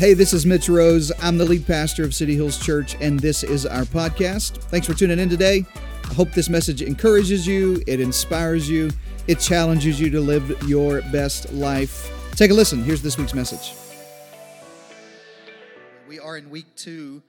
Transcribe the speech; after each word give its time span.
Hey, 0.00 0.14
this 0.14 0.32
is 0.32 0.46
Mitch 0.46 0.70
Rose. 0.70 1.12
I'm 1.20 1.36
the 1.36 1.44
lead 1.44 1.66
pastor 1.66 2.04
of 2.04 2.14
City 2.14 2.34
Hills 2.34 2.58
Church, 2.58 2.96
and 3.02 3.20
this 3.20 3.44
is 3.44 3.66
our 3.66 3.82
podcast. 3.82 4.56
Thanks 4.56 4.86
for 4.86 4.94
tuning 4.94 5.18
in 5.18 5.28
today. 5.28 5.66
I 6.04 6.14
hope 6.14 6.30
this 6.30 6.48
message 6.48 6.80
encourages 6.80 7.46
you, 7.46 7.82
it 7.86 8.00
inspires 8.00 8.66
you, 8.66 8.90
it 9.26 9.40
challenges 9.40 10.00
you 10.00 10.08
to 10.08 10.18
live 10.22 10.56
your 10.66 11.02
best 11.12 11.52
life. 11.52 12.10
Take 12.34 12.50
a 12.50 12.54
listen. 12.54 12.82
Here's 12.82 13.02
this 13.02 13.18
week's 13.18 13.34
message. 13.34 13.74
We 16.08 16.18
are 16.18 16.38
in 16.38 16.48
week 16.48 16.74
two 16.76 17.22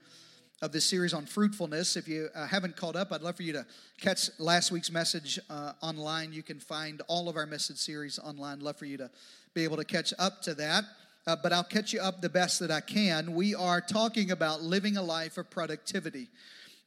of 0.62 0.72
this 0.72 0.86
series 0.86 1.12
on 1.12 1.26
fruitfulness. 1.26 1.98
If 1.98 2.08
you 2.08 2.30
uh, 2.34 2.46
haven't 2.46 2.78
caught 2.78 2.96
up, 2.96 3.12
I'd 3.12 3.20
love 3.20 3.36
for 3.36 3.42
you 3.42 3.52
to 3.52 3.66
catch 4.00 4.30
last 4.38 4.72
week's 4.72 4.90
message 4.90 5.38
uh, 5.50 5.74
online. 5.82 6.32
You 6.32 6.42
can 6.42 6.58
find 6.58 7.02
all 7.06 7.28
of 7.28 7.36
our 7.36 7.44
message 7.44 7.76
series 7.76 8.18
online. 8.18 8.60
Love 8.60 8.78
for 8.78 8.86
you 8.86 8.96
to 8.96 9.10
be 9.52 9.62
able 9.62 9.76
to 9.76 9.84
catch 9.84 10.14
up 10.18 10.40
to 10.44 10.54
that 10.54 10.84
uh, 11.26 11.36
but 11.42 11.52
I'll 11.52 11.64
catch 11.64 11.92
you 11.92 12.00
up 12.00 12.20
the 12.20 12.28
best 12.28 12.60
that 12.60 12.70
I 12.70 12.80
can. 12.80 13.34
We 13.34 13.54
are 13.54 13.80
talking 13.80 14.30
about 14.30 14.62
living 14.62 14.96
a 14.96 15.02
life 15.02 15.38
of 15.38 15.50
productivity. 15.50 16.28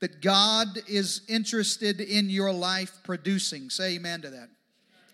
That 0.01 0.21
God 0.21 0.67
is 0.87 1.21
interested 1.29 2.01
in 2.01 2.29
your 2.29 2.51
life 2.51 2.91
producing. 3.03 3.69
Say 3.69 3.95
amen 3.95 4.21
to 4.23 4.29
that. 4.29 4.49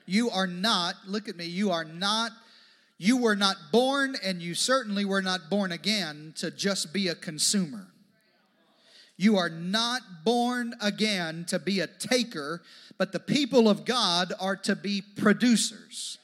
You 0.08 0.32
are 0.32 0.48
not, 0.48 0.96
look 1.06 1.30
at 1.30 1.38
me, 1.38 1.46
you 1.46 1.72
are 1.72 1.86
not, 1.86 2.32
you 2.98 3.18
were 3.18 3.36
not 3.36 3.56
born 3.72 4.16
and 4.24 4.42
you 4.42 4.56
certainly 4.56 5.06
were 5.06 5.22
not 5.22 5.50
born 5.50 5.72
again 5.72 6.34
to 6.38 6.50
just 6.50 6.92
be 6.92 7.08
a 7.08 7.16
consumer. 7.16 7.88
You 9.18 9.38
are 9.38 9.50
not 9.50 10.02
born 10.26 10.74
again 10.82 11.46
to 11.50 11.60
be 11.60 11.80
a 11.80 11.88
taker, 11.88 12.64
but 12.98 13.12
the 13.12 13.20
people 13.20 13.70
of 13.70 13.86
God 13.86 14.34
are 14.40 14.56
to 14.58 14.76
be 14.76 15.04
producers. 15.16 16.18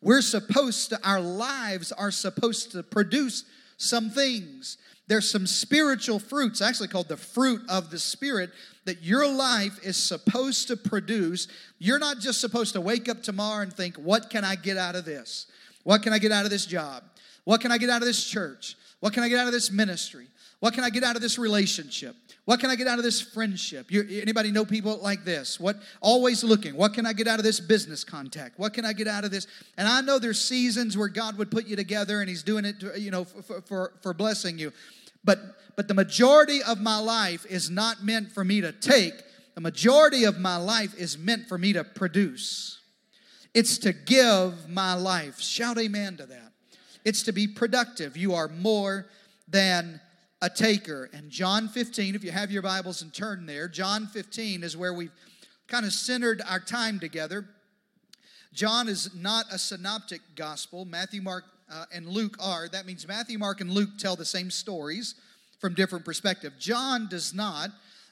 We're 0.00 0.22
supposed 0.22 0.90
to, 0.90 1.00
our 1.08 1.20
lives 1.20 1.92
are 1.92 2.10
supposed 2.10 2.72
to 2.72 2.82
produce 2.82 3.44
some 3.76 4.10
things. 4.10 4.78
There's 5.08 5.30
some 5.30 5.46
spiritual 5.46 6.18
fruits, 6.18 6.60
actually 6.60 6.88
called 6.88 7.08
the 7.08 7.16
fruit 7.16 7.62
of 7.68 7.90
the 7.90 7.98
Spirit, 7.98 8.50
that 8.84 9.02
your 9.02 9.26
life 9.26 9.78
is 9.82 9.96
supposed 9.96 10.68
to 10.68 10.76
produce. 10.76 11.48
You're 11.78 11.98
not 11.98 12.18
just 12.18 12.40
supposed 12.40 12.74
to 12.74 12.80
wake 12.80 13.08
up 13.08 13.22
tomorrow 13.22 13.62
and 13.62 13.72
think, 13.72 13.96
what 13.96 14.30
can 14.30 14.44
I 14.44 14.54
get 14.54 14.76
out 14.76 14.94
of 14.94 15.04
this? 15.04 15.46
What 15.84 16.02
can 16.02 16.12
I 16.12 16.18
get 16.18 16.32
out 16.32 16.44
of 16.44 16.50
this 16.50 16.66
job? 16.66 17.02
What 17.44 17.60
can 17.60 17.72
I 17.72 17.78
get 17.78 17.88
out 17.88 18.02
of 18.02 18.06
this 18.06 18.24
church? 18.24 18.76
What 19.00 19.14
can 19.14 19.22
I 19.22 19.28
get 19.28 19.38
out 19.38 19.46
of 19.46 19.52
this 19.52 19.70
ministry? 19.70 20.26
What 20.60 20.74
can 20.74 20.82
I 20.82 20.90
get 20.90 21.04
out 21.04 21.14
of 21.14 21.22
this 21.22 21.38
relationship? 21.38 22.16
What 22.44 22.58
can 22.58 22.68
I 22.68 22.74
get 22.74 22.88
out 22.88 22.98
of 22.98 23.04
this 23.04 23.20
friendship? 23.20 23.92
You, 23.92 24.04
anybody 24.20 24.50
know 24.50 24.64
people 24.64 24.98
like 25.00 25.24
this? 25.24 25.60
What 25.60 25.76
always 26.00 26.42
looking? 26.42 26.74
What 26.74 26.94
can 26.94 27.06
I 27.06 27.12
get 27.12 27.28
out 27.28 27.38
of 27.38 27.44
this 27.44 27.60
business 27.60 28.02
contact? 28.02 28.58
What 28.58 28.74
can 28.74 28.84
I 28.84 28.92
get 28.92 29.06
out 29.06 29.24
of 29.24 29.30
this? 29.30 29.46
And 29.76 29.86
I 29.86 30.00
know 30.00 30.18
there's 30.18 30.40
seasons 30.40 30.96
where 30.96 31.08
God 31.08 31.38
would 31.38 31.50
put 31.50 31.66
you 31.66 31.76
together, 31.76 32.20
and 32.20 32.28
He's 32.28 32.42
doing 32.42 32.64
it, 32.64 32.80
to, 32.80 33.00
you 33.00 33.12
know, 33.12 33.24
for, 33.24 33.60
for 33.60 33.92
for 34.02 34.14
blessing 34.14 34.58
you. 34.58 34.72
But 35.22 35.38
but 35.76 35.86
the 35.86 35.94
majority 35.94 36.60
of 36.62 36.80
my 36.80 36.98
life 36.98 37.46
is 37.46 37.70
not 37.70 38.02
meant 38.02 38.32
for 38.32 38.44
me 38.44 38.60
to 38.60 38.72
take. 38.72 39.14
The 39.54 39.60
majority 39.60 40.24
of 40.24 40.38
my 40.38 40.56
life 40.56 40.96
is 40.98 41.16
meant 41.16 41.46
for 41.48 41.58
me 41.58 41.72
to 41.74 41.84
produce. 41.84 42.80
It's 43.54 43.78
to 43.78 43.92
give 43.92 44.68
my 44.68 44.94
life. 44.94 45.40
Shout 45.40 45.78
amen 45.78 46.16
to 46.16 46.26
that. 46.26 46.52
It's 47.04 47.22
to 47.24 47.32
be 47.32 47.46
productive. 47.46 48.16
You 48.16 48.34
are 48.34 48.48
more 48.48 49.06
than 49.46 50.00
a 50.40 50.48
taker. 50.48 51.10
And 51.12 51.30
John 51.30 51.68
15, 51.68 52.14
if 52.14 52.22
you 52.22 52.30
have 52.30 52.50
your 52.50 52.62
Bibles 52.62 53.02
and 53.02 53.12
turn 53.12 53.46
there, 53.46 53.68
John 53.68 54.06
15 54.06 54.62
is 54.62 54.76
where 54.76 54.94
we've 54.94 55.12
kind 55.66 55.84
of 55.84 55.92
centered 55.92 56.42
our 56.48 56.60
time 56.60 57.00
together. 57.00 57.46
John 58.52 58.88
is 58.88 59.14
not 59.14 59.46
a 59.52 59.58
synoptic 59.58 60.20
gospel. 60.34 60.84
Matthew, 60.84 61.22
Mark, 61.22 61.44
uh, 61.70 61.84
and 61.92 62.06
Luke 62.06 62.36
are. 62.40 62.68
That 62.68 62.86
means 62.86 63.06
Matthew, 63.06 63.38
Mark, 63.38 63.60
and 63.60 63.70
Luke 63.70 63.90
tell 63.98 64.16
the 64.16 64.24
same 64.24 64.50
stories 64.50 65.16
from 65.58 65.74
different 65.74 66.04
perspective. 66.04 66.54
John 66.58 67.08
does 67.08 67.34
not. 67.34 67.70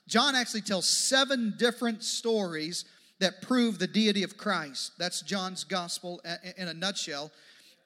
John 0.08 0.34
actually 0.34 0.60
tells 0.60 0.86
seven 0.86 1.54
different 1.58 2.04
stories 2.04 2.84
that 3.18 3.40
prove 3.40 3.78
the 3.78 3.86
deity 3.86 4.22
of 4.22 4.36
Christ. 4.36 4.92
That's 4.98 5.22
John's 5.22 5.64
gospel 5.64 6.20
in 6.56 6.68
a 6.68 6.74
nutshell. 6.74 7.30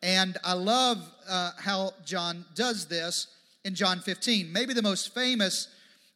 And 0.02 0.36
I 0.42 0.54
love 0.54 0.98
uh, 1.28 1.52
how 1.58 1.92
John 2.04 2.44
does 2.54 2.86
this 2.86 3.28
in 3.65 3.75
John 3.75 4.00
15. 4.00 4.53
Maybe 4.53 4.75
the 4.75 4.82
most 4.82 5.15
famous 5.15 5.69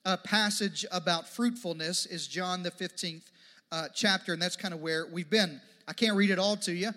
uh, 0.05 0.17
passage 0.19 0.85
about 0.93 1.29
fruitfulness 1.29 2.07
is 2.07 2.27
John 2.27 2.63
the 2.63 2.71
15th 2.71 3.23
uh, 3.73 3.89
chapter, 3.95 4.33
and 4.33 4.41
that's 4.41 4.57
kind 4.57 4.75
of 4.75 4.81
where 4.81 5.07
we've 5.07 5.31
been. 5.31 5.61
I 5.87 5.93
can't 5.93 6.17
read 6.17 6.31
it 6.31 6.39
all 6.39 6.57
to 6.59 6.73
you, 6.73 6.91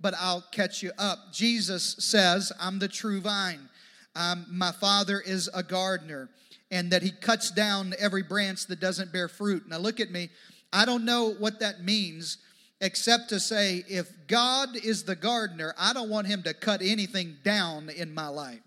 but 0.00 0.14
I'll 0.18 0.44
catch 0.52 0.82
you 0.82 0.92
up. 0.98 1.32
Jesus 1.32 1.96
says, 1.98 2.52
I'm 2.60 2.78
the 2.78 2.88
true 2.88 3.20
vine. 3.20 3.68
Um, 4.16 4.46
my 4.50 4.72
father 4.72 5.20
is 5.20 5.48
a 5.54 5.62
gardener, 5.62 6.28
and 6.70 6.90
that 6.90 7.02
he 7.02 7.10
cuts 7.10 7.50
down 7.50 7.94
every 7.98 8.22
branch 8.22 8.66
that 8.66 8.80
doesn't 8.80 9.12
bear 9.12 9.28
fruit. 9.28 9.68
Now, 9.68 9.78
look 9.78 10.00
at 10.00 10.10
me. 10.10 10.30
I 10.72 10.84
don't 10.84 11.04
know 11.04 11.34
what 11.38 11.60
that 11.60 11.82
means 11.82 12.38
except 12.80 13.28
to 13.28 13.38
say, 13.38 13.84
if 13.88 14.10
God 14.26 14.70
is 14.82 15.04
the 15.04 15.16
gardener, 15.16 15.74
I 15.78 15.92
don't 15.92 16.08
want 16.08 16.26
him 16.26 16.42
to 16.44 16.54
cut 16.54 16.80
anything 16.82 17.36
down 17.44 17.90
in 17.90 18.14
my 18.14 18.28
life. 18.28 18.60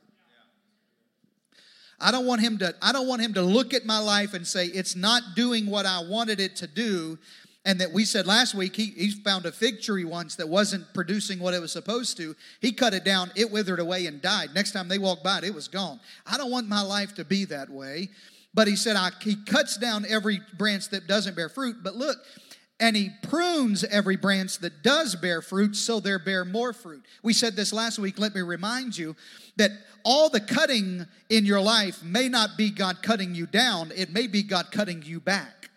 I 2.04 2.12
don't 2.12 2.26
want 2.26 2.42
him 2.42 2.58
to 2.58 2.76
I 2.82 2.92
don't 2.92 3.08
want 3.08 3.22
him 3.22 3.34
to 3.36 3.42
look 3.42 3.74
at 3.74 3.86
my 3.86 3.98
life 3.98 4.34
and 4.34 4.46
say 4.46 4.68
it's 4.68 4.96
not 4.96 5.24
doing 5.36 5.66
what 5.68 5.86
I 5.86 6.04
wanted 6.04 6.40
it 6.42 6.58
to 6.58 6.68
do. 6.68 7.18
And 7.66 7.80
that 7.80 7.94
we 7.94 8.04
said 8.04 8.28
last 8.28 8.54
week 8.54 8.76
he, 8.76 8.88
he 8.88 9.12
found 9.12 9.46
a 9.46 9.52
fig 9.52 9.82
tree 9.82 10.04
once 10.04 10.36
that 10.36 10.50
wasn't 10.50 10.94
producing 10.94 11.40
what 11.40 11.54
it 11.54 11.62
was 11.62 11.72
supposed 11.72 12.18
to. 12.18 12.36
He 12.60 12.74
cut 12.74 12.94
it 12.94 13.06
down 13.06 13.32
it 13.38 13.50
withered 13.50 13.80
away 13.80 14.06
and 14.06 14.22
died. 14.22 14.50
Next 14.54 14.74
time 14.74 14.90
they 14.90 14.98
walked 14.98 15.24
by 15.24 15.38
it 15.38 15.46
it 15.46 15.56
was 15.56 15.70
gone. 15.70 16.02
I 16.26 16.38
don't 16.38 16.52
want 16.52 16.68
my 16.68 16.82
life 16.82 17.16
to 17.16 17.24
be 17.24 17.46
that 17.46 17.70
way. 17.70 18.10
But 18.54 18.68
he 18.68 18.76
said 18.76 18.98
I, 18.98 19.12
he 19.22 19.36
cuts 19.36 19.78
down 19.78 20.06
every 20.08 20.42
branch 20.58 20.90
that 20.90 21.08
doesn't 21.08 21.38
bear 21.38 21.48
fruit. 21.48 21.78
But 21.84 21.96
look 21.96 22.18
and 22.80 22.96
he 22.96 23.12
prunes 23.22 23.84
every 23.86 24.18
branch 24.18 24.60
that 24.60 24.84
does 24.84 25.16
bear 25.16 25.42
fruit 25.42 25.76
so 25.76 26.00
there 26.00 26.20
bear 26.20 26.44
more 26.44 26.74
fruit 26.74 27.04
we 27.22 27.34
said 27.34 27.56
this 27.56 27.72
last 27.74 28.00
week 28.00 28.20
let 28.20 28.34
me 28.34 28.42
remind 28.42 28.98
you 28.98 29.16
that 29.56 29.72
all 30.04 30.30
the 30.30 30.40
cutting 30.40 31.06
in 31.30 31.46
your 31.46 31.62
life 31.62 32.04
may 32.04 32.30
not 32.30 32.58
be 32.58 32.70
God 32.70 33.02
cutting 33.02 33.36
you 33.36 33.46
down, 33.46 33.92
it 33.96 34.12
may 34.12 34.28
be 34.28 34.44
God 34.44 34.72
cutting 34.72 35.02
you 35.04 35.20
back. 35.20 35.70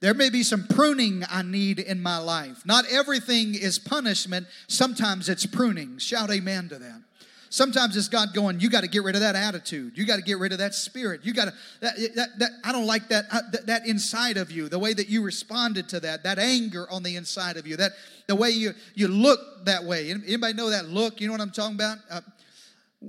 There 0.00 0.14
may 0.14 0.30
be 0.30 0.42
some 0.42 0.66
pruning 0.66 1.24
I 1.30 1.42
need 1.42 1.78
in 1.78 2.02
my 2.02 2.16
life. 2.18 2.64
Not 2.64 2.86
everything 2.90 3.54
is 3.54 3.78
punishment, 3.78 4.46
sometimes 4.66 5.28
it's 5.28 5.44
pruning. 5.44 5.98
Shout 5.98 6.30
amen 6.30 6.70
to 6.70 6.78
that. 6.78 7.02
Sometimes 7.52 7.96
it's 7.96 8.06
God 8.06 8.32
going, 8.32 8.60
you 8.60 8.70
got 8.70 8.82
to 8.82 8.88
get 8.88 9.02
rid 9.02 9.16
of 9.16 9.22
that 9.22 9.34
attitude. 9.34 9.98
You 9.98 10.06
got 10.06 10.16
to 10.16 10.22
get 10.22 10.38
rid 10.38 10.52
of 10.52 10.58
that 10.58 10.72
spirit. 10.72 11.22
You 11.24 11.34
got 11.34 11.46
to, 11.46 11.54
that, 11.80 11.96
that, 12.14 12.28
that, 12.38 12.50
I 12.62 12.70
don't 12.70 12.86
like 12.86 13.08
that, 13.08 13.24
uh, 13.32 13.40
that, 13.50 13.66
that 13.66 13.86
inside 13.88 14.36
of 14.36 14.52
you, 14.52 14.68
the 14.68 14.78
way 14.78 14.94
that 14.94 15.08
you 15.08 15.20
responded 15.20 15.88
to 15.88 15.98
that, 15.98 16.22
that 16.22 16.38
anger 16.38 16.86
on 16.88 17.02
the 17.02 17.16
inside 17.16 17.56
of 17.56 17.66
you, 17.66 17.76
that 17.76 17.90
the 18.28 18.36
way 18.36 18.50
you, 18.50 18.70
you 18.94 19.08
look 19.08 19.40
that 19.64 19.82
way. 19.82 20.12
Anybody 20.12 20.54
know 20.54 20.70
that 20.70 20.86
look? 20.86 21.20
You 21.20 21.26
know 21.26 21.32
what 21.32 21.40
I'm 21.40 21.50
talking 21.50 21.74
about? 21.74 21.98
Uh, 22.08 22.20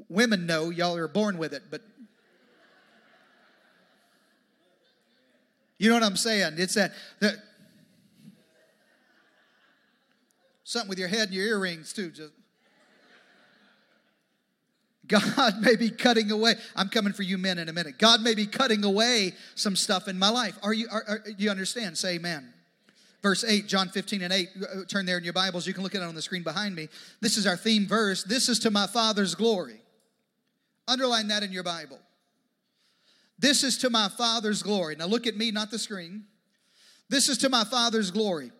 Women 0.09 0.47
know, 0.47 0.69
y'all 0.69 0.96
are 0.96 1.08
born 1.08 1.38
with 1.38 1.53
it, 1.53 1.63
but 1.69 1.81
you 5.78 5.90
know 5.90 5.96
what 5.96 6.03
I'm 6.03 6.16
saying? 6.16 6.53
It's 6.58 6.75
that, 6.75 6.94
that 7.19 7.35
something 10.63 10.88
with 10.90 10.97
your 10.97 11.09
head 11.09 11.28
and 11.28 11.34
your 11.34 11.46
earrings 11.46 11.91
too. 11.91 12.09
Just 12.09 12.31
God 15.11 15.61
may 15.61 15.75
be 15.75 15.89
cutting 15.89 16.31
away. 16.31 16.55
I'm 16.75 16.89
coming 16.89 17.13
for 17.13 17.23
you 17.23 17.38
men 17.38 17.59
in 17.59 17.69
a 17.69 17.73
minute. 17.73 17.97
God 17.97 18.22
may 18.22 18.33
be 18.33 18.45
cutting 18.45 18.83
away 18.83 19.33
some 19.55 19.75
stuff 19.75 20.07
in 20.07 20.17
my 20.17 20.29
life. 20.29 20.57
Are 20.63 20.73
you? 20.73 20.88
Are, 20.91 21.03
are, 21.07 21.23
you 21.38 21.51
understand? 21.51 21.97
Say 21.97 22.16
Amen. 22.16 22.53
Verse 23.22 23.44
8, 23.44 23.67
John 23.67 23.89
15 23.89 24.23
and 24.23 24.33
8. 24.33 24.49
Uh, 24.55 24.66
turn 24.88 25.05
there 25.05 25.19
in 25.19 25.23
your 25.23 25.33
Bibles. 25.33 25.67
You 25.67 25.73
can 25.73 25.83
look 25.83 25.94
at 25.94 26.01
it 26.01 26.05
on 26.05 26.16
the 26.16 26.22
screen 26.23 26.41
behind 26.41 26.75
me. 26.75 26.89
This 27.19 27.38
is 27.38 27.45
our 27.45 27.55
theme 27.55 27.85
verse. 27.85 28.23
This 28.23 28.49
is 28.49 28.57
to 28.59 28.72
my 28.72 28.88
Father's 28.88 29.35
glory. 29.35 29.79
Underline 30.88 31.28
that 31.28 31.43
in 31.43 31.52
your 31.52 31.64
Bible. 31.64 31.99
This 33.37 33.64
is 33.64 33.78
to 33.79 33.90
my 33.90 34.09
Father's 34.09 34.64
glory. 34.64 34.96
Now 34.96 35.05
look 35.05 35.28
at 35.28 35.35
me, 35.35 35.52
not 35.52 35.69
the 35.69 35.78
screen. 35.78 36.23
This 37.09 37.29
is 37.29 37.37
to 37.40 37.49
my 37.49 37.64
Father's 37.64 38.09
glory. 38.09 38.52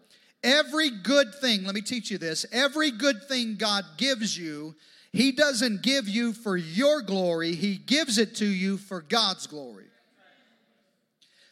Every 0.44 0.90
good 0.90 1.34
thing, 1.36 1.66
let 1.66 1.76
me 1.76 1.82
teach 1.82 2.10
you 2.10 2.18
this 2.18 2.46
every 2.52 2.92
good 2.92 3.28
thing 3.28 3.56
God 3.58 3.86
gives 3.98 4.38
you, 4.38 4.76
He 5.14 5.32
doesn't 5.32 5.82
give 5.82 6.08
you 6.08 6.34
for 6.34 6.56
your 6.56 7.02
glory, 7.02 7.54
He 7.54 7.76
gives 7.76 8.18
it 8.18 8.36
to 8.36 8.46
you 8.46 8.78
for 8.78 9.02
God's 9.02 9.48
glory. 9.48 9.86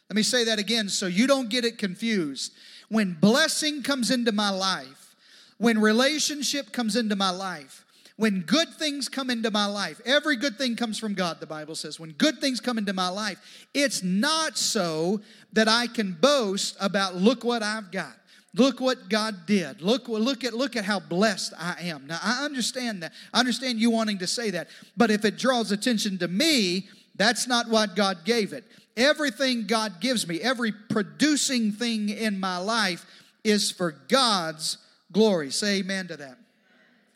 Let 0.08 0.16
me 0.16 0.22
say 0.22 0.44
that 0.44 0.58
again 0.58 0.88
so 0.88 1.06
you 1.06 1.26
don't 1.26 1.48
get 1.48 1.64
it 1.64 1.78
confused. 1.78 2.52
When 2.88 3.14
blessing 3.14 3.82
comes 3.84 4.10
into 4.10 4.32
my 4.32 4.50
life, 4.50 5.14
when 5.58 5.78
relationship 5.78 6.72
comes 6.72 6.96
into 6.96 7.14
my 7.14 7.30
life, 7.30 7.84
when 8.16 8.40
good 8.40 8.68
things 8.70 9.08
come 9.08 9.30
into 9.30 9.50
my 9.50 9.66
life, 9.66 10.00
every 10.04 10.36
good 10.36 10.58
thing 10.58 10.76
comes 10.76 10.98
from 10.98 11.14
God, 11.14 11.40
the 11.40 11.46
Bible 11.46 11.74
says. 11.74 12.00
When 12.00 12.10
good 12.12 12.38
things 12.38 12.60
come 12.60 12.76
into 12.76 12.92
my 12.92 13.08
life, 13.08 13.38
it's 13.72 14.02
not 14.02 14.58
so 14.58 15.20
that 15.52 15.68
I 15.68 15.86
can 15.86 16.12
boast 16.12 16.76
about, 16.80 17.14
look 17.14 17.44
what 17.44 17.62
I've 17.62 17.90
got. 17.90 18.19
Look 18.54 18.80
what 18.80 19.08
God 19.08 19.46
did. 19.46 19.80
Look, 19.80 20.08
look, 20.08 20.42
at, 20.42 20.52
look 20.52 20.74
at 20.74 20.84
how 20.84 20.98
blessed 20.98 21.54
I 21.56 21.76
am. 21.82 22.06
Now, 22.08 22.18
I 22.22 22.44
understand 22.44 23.02
that. 23.02 23.12
I 23.32 23.38
understand 23.38 23.78
you 23.78 23.90
wanting 23.90 24.18
to 24.18 24.26
say 24.26 24.50
that. 24.50 24.68
But 24.96 25.10
if 25.10 25.24
it 25.24 25.38
draws 25.38 25.70
attention 25.70 26.18
to 26.18 26.28
me, 26.28 26.88
that's 27.14 27.46
not 27.46 27.68
what 27.68 27.94
God 27.94 28.24
gave 28.24 28.52
it. 28.52 28.64
Everything 28.96 29.66
God 29.66 30.00
gives 30.00 30.26
me, 30.26 30.40
every 30.40 30.72
producing 30.72 31.70
thing 31.70 32.08
in 32.08 32.40
my 32.40 32.58
life 32.58 33.06
is 33.44 33.70
for 33.70 33.92
God's 34.08 34.78
glory. 35.12 35.50
Say 35.50 35.78
amen 35.78 36.08
to 36.08 36.16
that. 36.16 36.36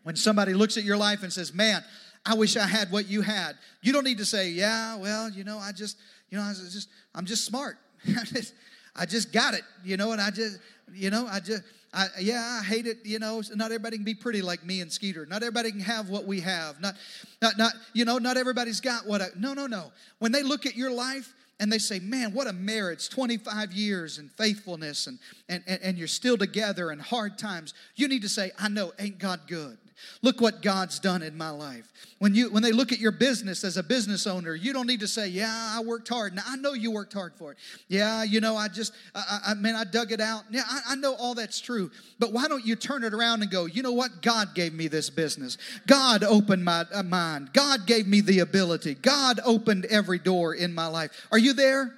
When 0.04 0.14
somebody 0.14 0.54
looks 0.54 0.76
at 0.76 0.84
your 0.84 0.96
life 0.96 1.22
and 1.22 1.32
says, 1.32 1.52
Man, 1.52 1.82
I 2.24 2.34
wish 2.34 2.56
I 2.56 2.66
had 2.66 2.92
what 2.92 3.08
you 3.08 3.22
had, 3.22 3.54
you 3.82 3.92
don't 3.92 4.04
need 4.04 4.18
to 4.18 4.24
say, 4.24 4.50
Yeah, 4.50 4.96
well, 4.96 5.30
you 5.30 5.42
know, 5.42 5.58
I 5.58 5.72
just, 5.72 5.96
you 6.30 6.38
know, 6.38 6.44
I 6.44 6.52
just, 6.52 6.88
I'm 7.14 7.26
just 7.26 7.44
smart. 7.44 7.76
I 8.96 9.06
just 9.06 9.32
got 9.32 9.54
it, 9.54 9.62
you 9.82 9.96
know, 9.96 10.12
and 10.12 10.20
I 10.20 10.30
just, 10.30 10.58
you 10.92 11.10
know, 11.10 11.26
I 11.26 11.40
just, 11.40 11.62
I, 11.92 12.06
yeah, 12.20 12.60
I 12.60 12.64
hate 12.64 12.86
it. 12.86 12.98
You 13.04 13.18
know, 13.18 13.42
not 13.54 13.66
everybody 13.66 13.96
can 13.96 14.04
be 14.04 14.14
pretty 14.14 14.42
like 14.42 14.64
me 14.64 14.80
and 14.80 14.92
Skeeter. 14.92 15.26
Not 15.26 15.42
everybody 15.42 15.70
can 15.70 15.80
have 15.80 16.08
what 16.08 16.26
we 16.26 16.40
have. 16.40 16.80
Not, 16.80 16.94
not, 17.40 17.56
not. 17.56 17.72
You 17.92 18.04
know, 18.04 18.18
not 18.18 18.36
everybody's 18.36 18.80
got 18.80 19.06
what 19.06 19.22
I. 19.22 19.28
No, 19.38 19.54
no, 19.54 19.66
no. 19.66 19.92
When 20.18 20.32
they 20.32 20.42
look 20.42 20.66
at 20.66 20.76
your 20.76 20.90
life 20.90 21.32
and 21.60 21.72
they 21.72 21.78
say, 21.78 22.00
"Man, 22.00 22.32
what 22.34 22.46
a 22.46 22.52
marriage! 22.52 23.08
Twenty-five 23.08 23.72
years 23.72 24.18
and 24.18 24.30
faithfulness, 24.32 25.06
and 25.06 25.18
and 25.48 25.62
and 25.66 25.96
you're 25.96 26.08
still 26.08 26.36
together 26.36 26.90
in 26.90 26.98
hard 26.98 27.38
times." 27.38 27.74
You 27.94 28.08
need 28.08 28.22
to 28.22 28.28
say, 28.28 28.50
"I 28.58 28.68
know, 28.68 28.92
ain't 28.98 29.18
God 29.18 29.40
good?" 29.46 29.78
Look 30.22 30.40
what 30.40 30.62
God's 30.62 30.98
done 30.98 31.22
in 31.22 31.36
my 31.36 31.50
life. 31.50 31.92
When 32.18 32.34
you 32.34 32.50
when 32.50 32.62
they 32.62 32.72
look 32.72 32.92
at 32.92 32.98
your 32.98 33.12
business 33.12 33.64
as 33.64 33.76
a 33.76 33.82
business 33.82 34.26
owner, 34.26 34.54
you 34.54 34.72
don't 34.72 34.86
need 34.86 35.00
to 35.00 35.08
say, 35.08 35.28
"Yeah, 35.28 35.52
I 35.52 35.80
worked 35.80 36.08
hard." 36.08 36.34
Now 36.34 36.42
I 36.46 36.56
know 36.56 36.72
you 36.72 36.90
worked 36.90 37.12
hard 37.12 37.34
for 37.34 37.52
it. 37.52 37.58
Yeah, 37.88 38.22
you 38.22 38.40
know, 38.40 38.56
I 38.56 38.68
just, 38.68 38.92
I, 39.14 39.40
I 39.48 39.54
man, 39.54 39.74
I 39.74 39.84
dug 39.84 40.12
it 40.12 40.20
out. 40.20 40.44
Yeah, 40.50 40.62
I, 40.66 40.80
I 40.90 40.94
know 40.96 41.14
all 41.14 41.34
that's 41.34 41.60
true. 41.60 41.90
But 42.18 42.32
why 42.32 42.48
don't 42.48 42.64
you 42.64 42.76
turn 42.76 43.04
it 43.04 43.14
around 43.14 43.42
and 43.42 43.50
go, 43.50 43.66
you 43.66 43.82
know 43.82 43.92
what? 43.92 44.22
God 44.22 44.54
gave 44.54 44.72
me 44.72 44.88
this 44.88 45.10
business. 45.10 45.58
God 45.86 46.24
opened 46.24 46.64
my 46.64 46.84
uh, 46.92 47.02
mind. 47.02 47.52
God 47.52 47.86
gave 47.86 48.06
me 48.06 48.20
the 48.20 48.40
ability. 48.40 48.94
God 48.94 49.40
opened 49.44 49.84
every 49.86 50.18
door 50.18 50.54
in 50.54 50.74
my 50.74 50.86
life. 50.86 51.26
Are 51.30 51.38
you 51.38 51.52
there? 51.52 51.94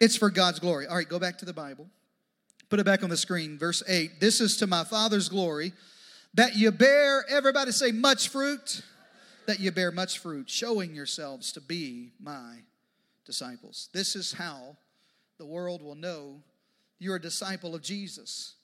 It's 0.00 0.16
for 0.16 0.30
God's 0.30 0.58
glory. 0.60 0.86
All 0.86 0.96
right, 0.96 1.08
go 1.08 1.18
back 1.18 1.38
to 1.38 1.44
the 1.44 1.52
Bible. 1.52 1.88
Put 2.70 2.80
it 2.80 2.86
back 2.86 3.02
on 3.02 3.10
the 3.10 3.16
screen. 3.16 3.58
Verse 3.58 3.82
8. 3.88 4.20
This 4.20 4.40
is 4.40 4.56
to 4.58 4.66
my 4.66 4.84
Father's 4.84 5.28
glory 5.28 5.72
that 6.38 6.54
you 6.54 6.70
bear, 6.70 7.24
everybody 7.28 7.72
say, 7.72 7.90
much 7.90 8.28
fruit. 8.28 8.82
That 9.48 9.58
you 9.58 9.72
bear 9.72 9.90
much 9.90 10.20
fruit, 10.20 10.48
showing 10.48 10.94
yourselves 10.94 11.52
to 11.52 11.60
be 11.60 12.12
my 12.20 12.58
disciples. 13.24 13.88
This 13.92 14.14
is 14.14 14.32
how 14.32 14.76
the 15.38 15.46
world 15.46 15.82
will 15.82 15.96
know 15.96 16.36
you're 17.00 17.16
a 17.16 17.20
disciple 17.20 17.74
of 17.74 17.82
Jesus. 17.82 18.54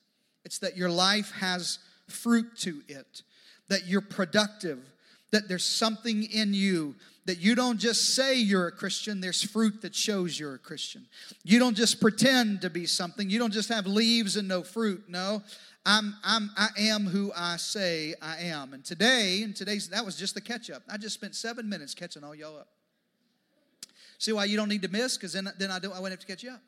It's 0.44 0.58
that 0.60 0.76
your 0.76 0.88
life 0.88 1.32
has 1.32 1.80
fruit 2.08 2.46
to 2.58 2.82
it, 2.86 3.22
that 3.68 3.88
you're 3.88 4.00
productive, 4.00 4.78
that 5.32 5.48
there's 5.48 5.64
something 5.64 6.22
in 6.22 6.54
you 6.54 6.94
that 7.26 7.38
you 7.38 7.54
don't 7.54 7.78
just 7.78 8.14
say 8.14 8.34
you're 8.34 8.68
a 8.68 8.72
Christian, 8.72 9.20
there's 9.20 9.42
fruit 9.42 9.80
that 9.82 9.94
shows 9.94 10.38
you're 10.38 10.54
a 10.54 10.58
Christian. 10.58 11.06
You 11.42 11.58
don't 11.58 11.76
just 11.76 12.00
pretend 12.00 12.60
to 12.62 12.70
be 12.70 12.86
something, 12.86 13.30
you 13.30 13.38
don't 13.38 13.52
just 13.52 13.70
have 13.70 13.86
leaves 13.86 14.36
and 14.36 14.46
no 14.46 14.62
fruit. 14.62 15.04
No, 15.08 15.42
I'm, 15.86 16.14
I'm, 16.24 16.50
I 16.56 16.68
am 16.78 17.04
who 17.04 17.30
I 17.36 17.56
say 17.56 18.14
I 18.22 18.38
am. 18.38 18.72
And 18.72 18.84
today, 18.84 19.42
and 19.42 19.54
today's, 19.54 19.88
that 19.90 20.04
was 20.04 20.16
just 20.16 20.34
the 20.34 20.40
catch 20.40 20.70
up. 20.70 20.82
I 20.88 20.96
just 20.96 21.14
spent 21.14 21.34
seven 21.34 21.68
minutes 21.68 21.94
catching 21.94 22.24
all 22.24 22.34
y'all 22.34 22.56
up. 22.56 22.68
See 24.18 24.32
why 24.32 24.46
you 24.46 24.56
don't 24.56 24.70
need 24.70 24.82
to 24.82 24.88
miss? 24.88 25.18
Because 25.18 25.34
then, 25.34 25.46
then 25.58 25.70
I, 25.70 25.78
don't, 25.78 25.92
I 25.92 26.00
wouldn't 26.00 26.18
have 26.18 26.26
to 26.26 26.26
catch 26.26 26.42
you 26.42 26.52
up. 26.52 26.62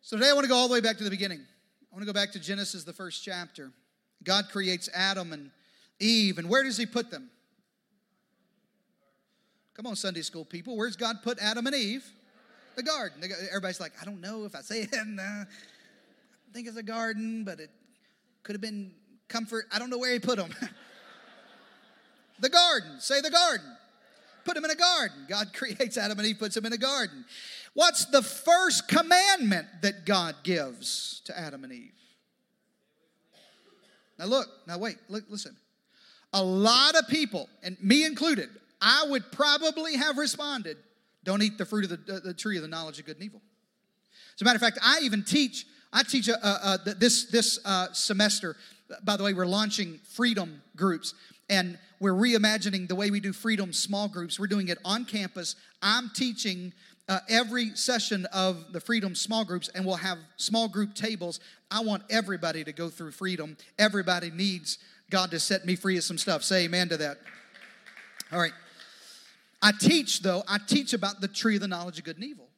So 0.00 0.16
today 0.16 0.30
I 0.30 0.32
want 0.32 0.44
to 0.44 0.48
go 0.48 0.54
all 0.54 0.68
the 0.68 0.74
way 0.74 0.80
back 0.80 0.96
to 0.98 1.04
the 1.04 1.10
beginning. 1.10 1.40
I 1.40 1.94
want 1.94 2.02
to 2.02 2.06
go 2.06 2.12
back 2.12 2.30
to 2.32 2.40
Genesis, 2.40 2.84
the 2.84 2.92
first 2.92 3.24
chapter. 3.24 3.72
God 4.22 4.44
creates 4.50 4.88
Adam 4.94 5.32
and 5.32 5.50
Eve, 5.98 6.38
and 6.38 6.48
where 6.48 6.62
does 6.62 6.76
He 6.76 6.86
put 6.86 7.10
them? 7.10 7.30
Come 9.74 9.86
on, 9.86 9.96
Sunday 9.96 10.22
school 10.22 10.44
people. 10.44 10.76
Where's 10.76 10.96
God 10.96 11.16
put 11.22 11.38
Adam 11.40 11.66
and 11.66 11.74
Eve? 11.74 12.04
The 12.76 12.82
garden. 12.82 13.22
Everybody's 13.48 13.80
like, 13.80 13.92
I 14.00 14.04
don't 14.04 14.20
know 14.20 14.44
if 14.44 14.54
I 14.54 14.60
say 14.60 14.82
it. 14.82 14.94
Nah 15.06 15.44
think 16.52 16.68
it's 16.68 16.76
a 16.76 16.82
garden, 16.82 17.44
but 17.44 17.60
it 17.60 17.70
could 18.42 18.54
have 18.54 18.60
been 18.60 18.92
comfort. 19.28 19.66
I 19.72 19.78
don't 19.78 19.90
know 19.90 19.98
where 19.98 20.12
he 20.12 20.18
put 20.18 20.36
them. 20.36 20.54
the 22.40 22.48
garden. 22.48 23.00
Say 23.00 23.20
the 23.20 23.30
garden. 23.30 23.66
Put 24.44 24.56
him 24.56 24.64
in 24.64 24.70
a 24.70 24.76
garden. 24.76 25.26
God 25.28 25.48
creates 25.54 25.96
Adam 25.96 26.18
and 26.18 26.26
Eve, 26.26 26.38
puts 26.38 26.56
him 26.56 26.66
in 26.66 26.72
a 26.72 26.78
garden. 26.78 27.24
What's 27.74 28.04
the 28.06 28.22
first 28.22 28.88
commandment 28.88 29.66
that 29.82 30.04
God 30.04 30.36
gives 30.42 31.22
to 31.24 31.38
Adam 31.38 31.64
and 31.64 31.72
Eve? 31.72 31.92
Now 34.18 34.26
look, 34.26 34.48
now 34.68 34.78
wait, 34.78 34.96
look, 35.08 35.24
listen. 35.28 35.56
A 36.34 36.42
lot 36.42 36.94
of 36.96 37.08
people, 37.08 37.48
and 37.62 37.76
me 37.82 38.04
included, 38.04 38.48
I 38.80 39.06
would 39.08 39.32
probably 39.32 39.96
have 39.96 40.18
responded, 40.18 40.76
don't 41.24 41.42
eat 41.42 41.56
the 41.56 41.64
fruit 41.64 41.90
of 41.90 42.06
the, 42.06 42.14
uh, 42.14 42.20
the 42.20 42.34
tree 42.34 42.56
of 42.56 42.62
the 42.62 42.68
knowledge 42.68 42.98
of 42.98 43.06
good 43.06 43.16
and 43.16 43.24
evil. 43.24 43.40
As 44.34 44.42
a 44.42 44.44
matter 44.44 44.56
of 44.56 44.62
fact, 44.62 44.78
I 44.82 45.00
even 45.02 45.24
teach 45.24 45.66
I 45.92 46.02
teach 46.02 46.28
a, 46.28 46.46
a, 46.46 46.80
a, 46.86 46.94
this, 46.94 47.26
this 47.26 47.58
uh, 47.64 47.88
semester. 47.92 48.56
By 49.04 49.16
the 49.16 49.24
way, 49.24 49.34
we're 49.34 49.46
launching 49.46 50.00
freedom 50.14 50.62
groups 50.76 51.14
and 51.50 51.78
we're 52.00 52.14
reimagining 52.14 52.88
the 52.88 52.94
way 52.94 53.10
we 53.10 53.20
do 53.20 53.32
freedom 53.32 53.72
small 53.72 54.08
groups. 54.08 54.40
We're 54.40 54.46
doing 54.46 54.68
it 54.68 54.78
on 54.84 55.04
campus. 55.04 55.56
I'm 55.82 56.10
teaching 56.14 56.72
uh, 57.08 57.20
every 57.28 57.76
session 57.76 58.26
of 58.32 58.72
the 58.72 58.80
freedom 58.80 59.14
small 59.14 59.44
groups 59.44 59.68
and 59.68 59.84
we'll 59.84 59.96
have 59.96 60.18
small 60.36 60.68
group 60.68 60.94
tables. 60.94 61.40
I 61.70 61.80
want 61.80 62.04
everybody 62.10 62.64
to 62.64 62.72
go 62.72 62.88
through 62.88 63.12
freedom. 63.12 63.56
Everybody 63.78 64.30
needs 64.30 64.78
God 65.10 65.30
to 65.32 65.40
set 65.40 65.66
me 65.66 65.76
free 65.76 65.98
of 65.98 66.04
some 66.04 66.18
stuff. 66.18 66.42
Say 66.42 66.64
amen 66.64 66.88
to 66.88 66.96
that. 66.98 67.18
All 68.32 68.38
right. 68.38 68.52
I 69.60 69.72
teach, 69.78 70.22
though, 70.22 70.42
I 70.48 70.58
teach 70.58 70.92
about 70.92 71.20
the 71.20 71.28
tree 71.28 71.56
of 71.56 71.60
the 71.60 71.68
knowledge 71.68 71.98
of 71.98 72.04
good 72.04 72.16
and 72.16 72.24
evil. 72.24 72.48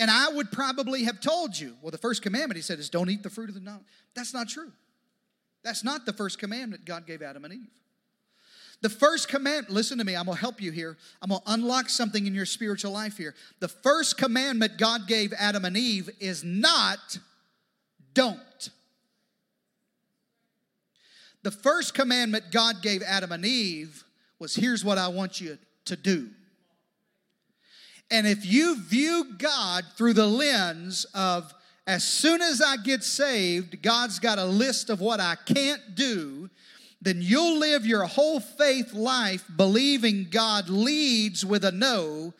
And 0.00 0.10
I 0.10 0.30
would 0.30 0.50
probably 0.50 1.04
have 1.04 1.20
told 1.20 1.56
you, 1.56 1.76
well, 1.82 1.90
the 1.90 1.98
first 1.98 2.22
commandment, 2.22 2.56
he 2.56 2.62
said, 2.62 2.78
is 2.78 2.88
don't 2.88 3.10
eat 3.10 3.22
the 3.22 3.28
fruit 3.28 3.50
of 3.50 3.54
the 3.54 3.60
knowledge. 3.60 3.84
That's 4.14 4.32
not 4.32 4.48
true. 4.48 4.72
That's 5.62 5.84
not 5.84 6.06
the 6.06 6.14
first 6.14 6.38
commandment 6.38 6.86
God 6.86 7.06
gave 7.06 7.20
Adam 7.20 7.44
and 7.44 7.52
Eve. 7.52 7.68
The 8.80 8.88
first 8.88 9.28
commandment, 9.28 9.68
listen 9.68 9.98
to 9.98 10.04
me, 10.04 10.16
I'm 10.16 10.24
gonna 10.24 10.38
help 10.38 10.62
you 10.62 10.72
here. 10.72 10.96
I'm 11.20 11.28
gonna 11.28 11.42
unlock 11.46 11.90
something 11.90 12.26
in 12.26 12.34
your 12.34 12.46
spiritual 12.46 12.92
life 12.92 13.18
here. 13.18 13.34
The 13.60 13.68
first 13.68 14.16
commandment 14.16 14.78
God 14.78 15.06
gave 15.06 15.34
Adam 15.34 15.66
and 15.66 15.76
Eve 15.76 16.08
is 16.18 16.42
not 16.42 17.18
don't. 18.14 18.70
The 21.42 21.50
first 21.50 21.92
commandment 21.92 22.44
God 22.50 22.76
gave 22.80 23.02
Adam 23.02 23.32
and 23.32 23.44
Eve 23.44 24.02
was 24.38 24.54
here's 24.54 24.82
what 24.82 24.96
I 24.96 25.08
want 25.08 25.42
you 25.42 25.58
to 25.84 25.96
do. 25.96 26.30
And 28.10 28.26
if 28.26 28.44
you 28.44 28.76
view 28.76 29.34
God 29.38 29.84
through 29.96 30.14
the 30.14 30.26
lens 30.26 31.06
of 31.14 31.54
as 31.86 32.04
soon 32.04 32.42
as 32.42 32.60
I 32.60 32.76
get 32.76 33.02
saved, 33.02 33.82
God's 33.82 34.18
got 34.18 34.38
a 34.38 34.44
list 34.44 34.90
of 34.90 35.00
what 35.00 35.20
I 35.20 35.36
can't 35.46 35.94
do, 35.94 36.50
then 37.00 37.18
you'll 37.20 37.58
live 37.58 37.86
your 37.86 38.04
whole 38.04 38.40
faith 38.40 38.92
life 38.92 39.44
believing 39.56 40.26
God 40.30 40.68
leads 40.68 41.44
with 41.44 41.64
a 41.64 41.72
no. 41.72 42.34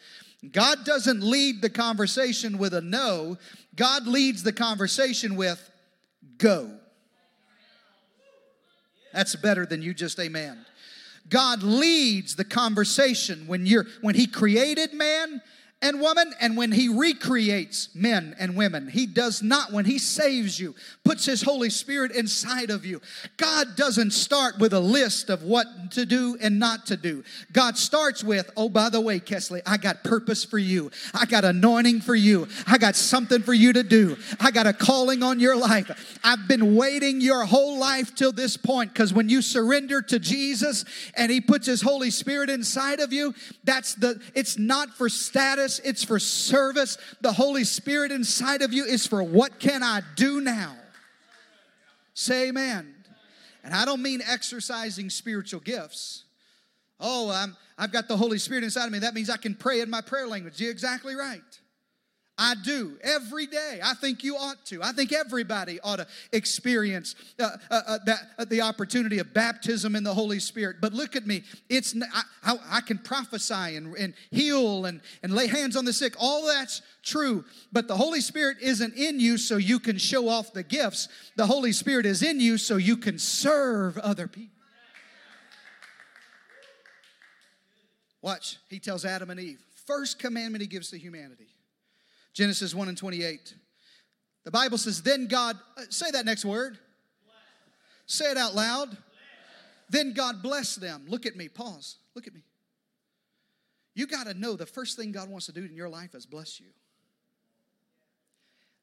God 0.52 0.84
doesn't 0.84 1.22
lead 1.22 1.62
the 1.62 1.70
conversation 1.70 2.58
with 2.58 2.74
a 2.74 2.80
no, 2.80 3.38
God 3.76 4.06
leads 4.06 4.42
the 4.42 4.52
conversation 4.52 5.36
with 5.36 5.70
go. 6.38 6.70
That's 9.12 9.34
better 9.36 9.66
than 9.66 9.82
you 9.82 9.94
just 9.94 10.18
amen. 10.20 10.64
God 11.28 11.62
leads 11.62 12.36
the 12.36 12.44
conversation 12.44 13.46
when 13.46 13.66
you're 13.66 13.86
when 14.00 14.14
he 14.14 14.26
created 14.26 14.92
man, 14.92 15.42
and 15.82 15.98
woman, 15.98 16.34
and 16.40 16.58
when 16.58 16.72
He 16.72 16.88
recreates 16.88 17.88
men 17.94 18.36
and 18.38 18.54
women, 18.54 18.86
He 18.86 19.06
does 19.06 19.42
not, 19.42 19.72
when 19.72 19.86
He 19.86 19.98
saves 19.98 20.60
you, 20.60 20.74
puts 21.04 21.24
His 21.24 21.40
Holy 21.40 21.70
Spirit 21.70 22.12
inside 22.12 22.68
of 22.68 22.84
you. 22.84 23.00
God 23.38 23.76
doesn't 23.76 24.10
start 24.10 24.58
with 24.58 24.74
a 24.74 24.80
list 24.80 25.30
of 25.30 25.42
what 25.42 25.66
to 25.92 26.04
do 26.04 26.36
and 26.42 26.58
not 26.58 26.84
to 26.86 26.98
do. 26.98 27.24
God 27.52 27.78
starts 27.78 28.22
with, 28.22 28.50
oh, 28.58 28.68
by 28.68 28.90
the 28.90 29.00
way, 29.00 29.20
Kesley, 29.20 29.62
I 29.64 29.78
got 29.78 30.04
purpose 30.04 30.44
for 30.44 30.58
you. 30.58 30.90
I 31.14 31.24
got 31.24 31.46
anointing 31.46 32.02
for 32.02 32.14
you. 32.14 32.46
I 32.66 32.76
got 32.76 32.94
something 32.94 33.40
for 33.40 33.54
you 33.54 33.72
to 33.72 33.82
do. 33.82 34.18
I 34.38 34.50
got 34.50 34.66
a 34.66 34.74
calling 34.74 35.22
on 35.22 35.40
your 35.40 35.56
life. 35.56 36.18
I've 36.22 36.46
been 36.46 36.76
waiting 36.76 37.22
your 37.22 37.46
whole 37.46 37.78
life 37.78 38.14
till 38.14 38.32
this 38.32 38.58
point 38.58 38.92
because 38.92 39.14
when 39.14 39.30
you 39.30 39.40
surrender 39.40 40.02
to 40.02 40.18
Jesus 40.18 40.84
and 41.14 41.32
He 41.32 41.40
puts 41.40 41.66
His 41.66 41.80
Holy 41.80 42.10
Spirit 42.10 42.50
inside 42.50 43.00
of 43.00 43.14
you, 43.14 43.34
that's 43.64 43.94
the, 43.94 44.20
it's 44.34 44.58
not 44.58 44.90
for 44.90 45.08
status 45.08 45.69
it's 45.78 46.02
for 46.02 46.18
service. 46.18 46.98
The 47.20 47.32
Holy 47.32 47.64
Spirit 47.64 48.10
inside 48.10 48.62
of 48.62 48.72
you 48.72 48.84
is 48.84 49.06
for 49.06 49.22
what 49.22 49.60
can 49.60 49.82
I 49.82 50.00
do 50.16 50.40
now? 50.40 50.74
Say 52.14 52.48
amen. 52.48 52.94
And 53.62 53.74
I 53.74 53.84
don't 53.84 54.02
mean 54.02 54.22
exercising 54.26 55.10
spiritual 55.10 55.60
gifts. 55.60 56.24
Oh, 56.98 57.30
I'm, 57.30 57.56
I've 57.78 57.92
got 57.92 58.08
the 58.08 58.16
Holy 58.16 58.38
Spirit 58.38 58.64
inside 58.64 58.86
of 58.86 58.92
me. 58.92 58.98
That 58.98 59.14
means 59.14 59.30
I 59.30 59.36
can 59.36 59.54
pray 59.54 59.80
in 59.80 59.88
my 59.88 60.00
prayer 60.00 60.26
language. 60.26 60.60
You're 60.60 60.70
exactly 60.70 61.14
right. 61.14 61.59
I 62.42 62.54
do 62.54 62.96
every 63.02 63.46
day. 63.46 63.80
I 63.84 63.92
think 63.92 64.24
you 64.24 64.34
ought 64.34 64.64
to. 64.66 64.82
I 64.82 64.92
think 64.92 65.12
everybody 65.12 65.78
ought 65.84 65.96
to 65.96 66.06
experience 66.32 67.14
uh, 67.38 67.50
uh, 67.70 67.80
uh, 67.86 67.98
that 68.06 68.20
uh, 68.38 68.46
the 68.46 68.62
opportunity 68.62 69.18
of 69.18 69.34
baptism 69.34 69.94
in 69.94 70.04
the 70.04 70.14
Holy 70.14 70.40
Spirit. 70.40 70.76
But 70.80 70.94
look 70.94 71.16
at 71.16 71.26
me. 71.26 71.42
It's 71.68 71.94
I, 71.94 72.22
I, 72.42 72.58
I 72.70 72.80
can 72.80 72.96
prophesy 72.96 73.76
and, 73.76 73.94
and 73.94 74.14
heal 74.30 74.86
and, 74.86 75.02
and 75.22 75.34
lay 75.34 75.48
hands 75.48 75.76
on 75.76 75.84
the 75.84 75.92
sick. 75.92 76.14
All 76.18 76.46
that's 76.46 76.80
true. 77.02 77.44
But 77.72 77.88
the 77.88 77.96
Holy 77.96 78.22
Spirit 78.22 78.56
isn't 78.62 78.94
in 78.94 79.20
you 79.20 79.36
so 79.36 79.58
you 79.58 79.78
can 79.78 79.98
show 79.98 80.26
off 80.26 80.54
the 80.54 80.62
gifts. 80.62 81.08
The 81.36 81.46
Holy 81.46 81.72
Spirit 81.72 82.06
is 82.06 82.22
in 82.22 82.40
you 82.40 82.56
so 82.56 82.78
you 82.78 82.96
can 82.96 83.18
serve 83.18 83.98
other 83.98 84.26
people. 84.26 84.56
Watch. 88.22 88.56
He 88.70 88.78
tells 88.78 89.04
Adam 89.04 89.28
and 89.28 89.38
Eve. 89.38 89.60
First 89.86 90.18
commandment 90.18 90.62
he 90.62 90.68
gives 90.68 90.88
to 90.90 90.98
humanity 90.98 91.48
Genesis 92.32 92.74
1 92.74 92.88
and 92.88 92.96
28. 92.96 93.54
The 94.44 94.50
Bible 94.50 94.78
says, 94.78 95.02
Then 95.02 95.26
God, 95.26 95.58
uh, 95.76 95.82
say 95.90 96.10
that 96.10 96.24
next 96.24 96.44
word. 96.44 96.78
Bless. 97.24 97.36
Say 98.06 98.30
it 98.30 98.36
out 98.36 98.54
loud. 98.54 98.88
Bless. 98.88 99.00
Then 99.90 100.12
God 100.12 100.42
blessed 100.42 100.80
them. 100.80 101.04
Look 101.08 101.26
at 101.26 101.36
me. 101.36 101.48
Pause. 101.48 101.96
Look 102.14 102.26
at 102.26 102.34
me. 102.34 102.42
You 103.94 104.06
got 104.06 104.26
to 104.26 104.34
know 104.34 104.56
the 104.56 104.66
first 104.66 104.96
thing 104.96 105.12
God 105.12 105.28
wants 105.28 105.46
to 105.46 105.52
do 105.52 105.64
in 105.64 105.74
your 105.74 105.88
life 105.88 106.14
is 106.14 106.24
bless 106.24 106.60
you. 106.60 106.66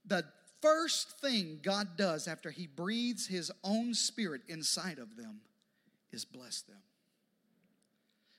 The 0.06 0.24
first 0.62 1.20
thing 1.20 1.60
God 1.64 1.98
does 1.98 2.28
after 2.28 2.52
He 2.52 2.68
breathes 2.68 3.28
His 3.28 3.52
own 3.64 3.94
spirit 3.94 4.42
inside 4.48 5.00
of 5.00 5.16
them 5.16 5.42
is 6.12 6.26
bless 6.26 6.62
them. 6.62 6.78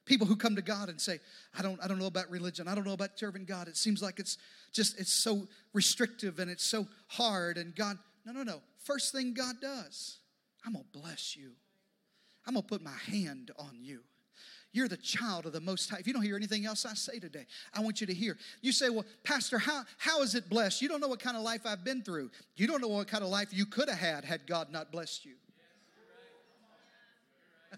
People 0.09 0.27
who 0.27 0.37
come 0.37 0.57
to 0.57 0.63
God 0.63 0.89
and 0.89 0.99
say, 0.99 1.21
I 1.57 1.61
don't, 1.61 1.79
I 1.85 1.87
don't 1.87 1.99
know 1.99 2.07
about 2.07 2.31
religion. 2.31 2.67
I 2.67 2.75
don't 2.75 2.87
know 2.87 2.95
about 2.95 3.19
serving 3.19 3.45
God. 3.45 3.69
It 3.69 3.77
seems 3.77 4.01
like 4.01 4.19
it's 4.19 4.39
just, 4.73 4.99
it's 4.99 5.13
so 5.13 5.47
restrictive 5.75 6.39
and 6.39 6.51
it's 6.51 6.65
so 6.65 6.89
hard. 7.09 7.59
And 7.59 7.77
God, 7.77 7.99
no, 8.25 8.33
no, 8.33 8.43
no. 8.43 8.63
First 8.79 9.13
thing 9.13 9.35
God 9.35 9.57
does, 9.61 10.17
I'm 10.65 10.73
going 10.73 10.87
to 10.91 10.99
bless 10.99 11.37
you. 11.37 11.51
I'm 12.47 12.55
going 12.55 12.63
to 12.63 12.69
put 12.69 12.83
my 12.83 12.97
hand 13.07 13.51
on 13.59 13.77
you. 13.83 14.01
You're 14.73 14.89
the 14.89 14.97
child 14.97 15.45
of 15.45 15.53
the 15.53 15.61
Most 15.61 15.91
High. 15.91 15.99
If 15.99 16.07
you 16.07 16.15
don't 16.15 16.23
hear 16.23 16.37
anything 16.37 16.65
else 16.65 16.87
I 16.87 16.95
say 16.95 17.19
today, 17.19 17.45
I 17.75 17.81
want 17.81 18.01
you 18.01 18.07
to 18.07 18.15
hear. 18.15 18.39
You 18.63 18.73
say, 18.73 18.89
Well, 18.89 19.05
Pastor, 19.25 19.59
how, 19.59 19.83
how 19.99 20.23
is 20.23 20.35
it 20.35 20.49
blessed? 20.49 20.81
You 20.81 20.89
don't 20.89 21.01
know 21.01 21.09
what 21.09 21.21
kind 21.21 21.37
of 21.37 21.43
life 21.43 21.63
I've 21.67 21.85
been 21.85 22.03
through. 22.03 22.31
You 22.57 22.67
don't 22.67 22.81
know 22.81 22.89
what 22.89 23.09
kind 23.09 23.23
of 23.23 23.29
life 23.29 23.49
you 23.51 23.67
could 23.67 23.91
have 23.91 23.99
had 23.99 24.25
had 24.25 24.47
God 24.47 24.71
not 24.71 24.91
blessed 24.91 25.27
you. 25.27 25.35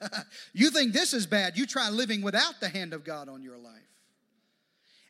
you 0.53 0.71
think 0.71 0.93
this 0.93 1.13
is 1.13 1.27
bad, 1.27 1.57
you 1.57 1.67
try 1.67 1.91
living 1.91 2.23
without 2.23 2.61
the 2.61 2.69
hand 2.69 2.93
of 2.93 3.05
God 3.05 3.29
on 3.29 3.43
your 3.43 3.59
life. 3.59 3.75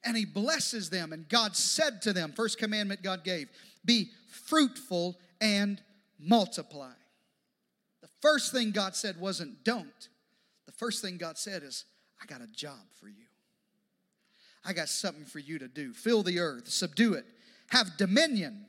And 0.04 0.16
he 0.16 0.24
blesses 0.24 0.88
them, 0.88 1.12
and 1.12 1.28
God 1.28 1.54
said 1.56 2.02
to 2.02 2.12
them, 2.12 2.32
first 2.32 2.58
commandment 2.58 3.02
God 3.02 3.22
gave, 3.22 3.48
be 3.84 4.10
fruitful 4.46 5.18
and 5.40 5.80
multiply. 6.18 6.92
The 8.00 8.08
first 8.20 8.52
thing 8.52 8.70
God 8.70 8.96
said 8.96 9.20
wasn't 9.20 9.62
don't. 9.62 10.08
The 10.66 10.72
first 10.72 11.02
thing 11.02 11.18
God 11.18 11.36
said 11.36 11.62
is, 11.62 11.84
I 12.22 12.26
got 12.26 12.40
a 12.40 12.46
job 12.46 12.80
for 12.98 13.08
you. 13.08 13.26
I 14.64 14.72
got 14.72 14.88
something 14.88 15.24
for 15.24 15.38
you 15.38 15.58
to 15.58 15.68
do. 15.68 15.92
Fill 15.92 16.22
the 16.22 16.38
earth, 16.38 16.68
subdue 16.68 17.14
it, 17.14 17.24
have 17.68 17.96
dominion 17.96 18.66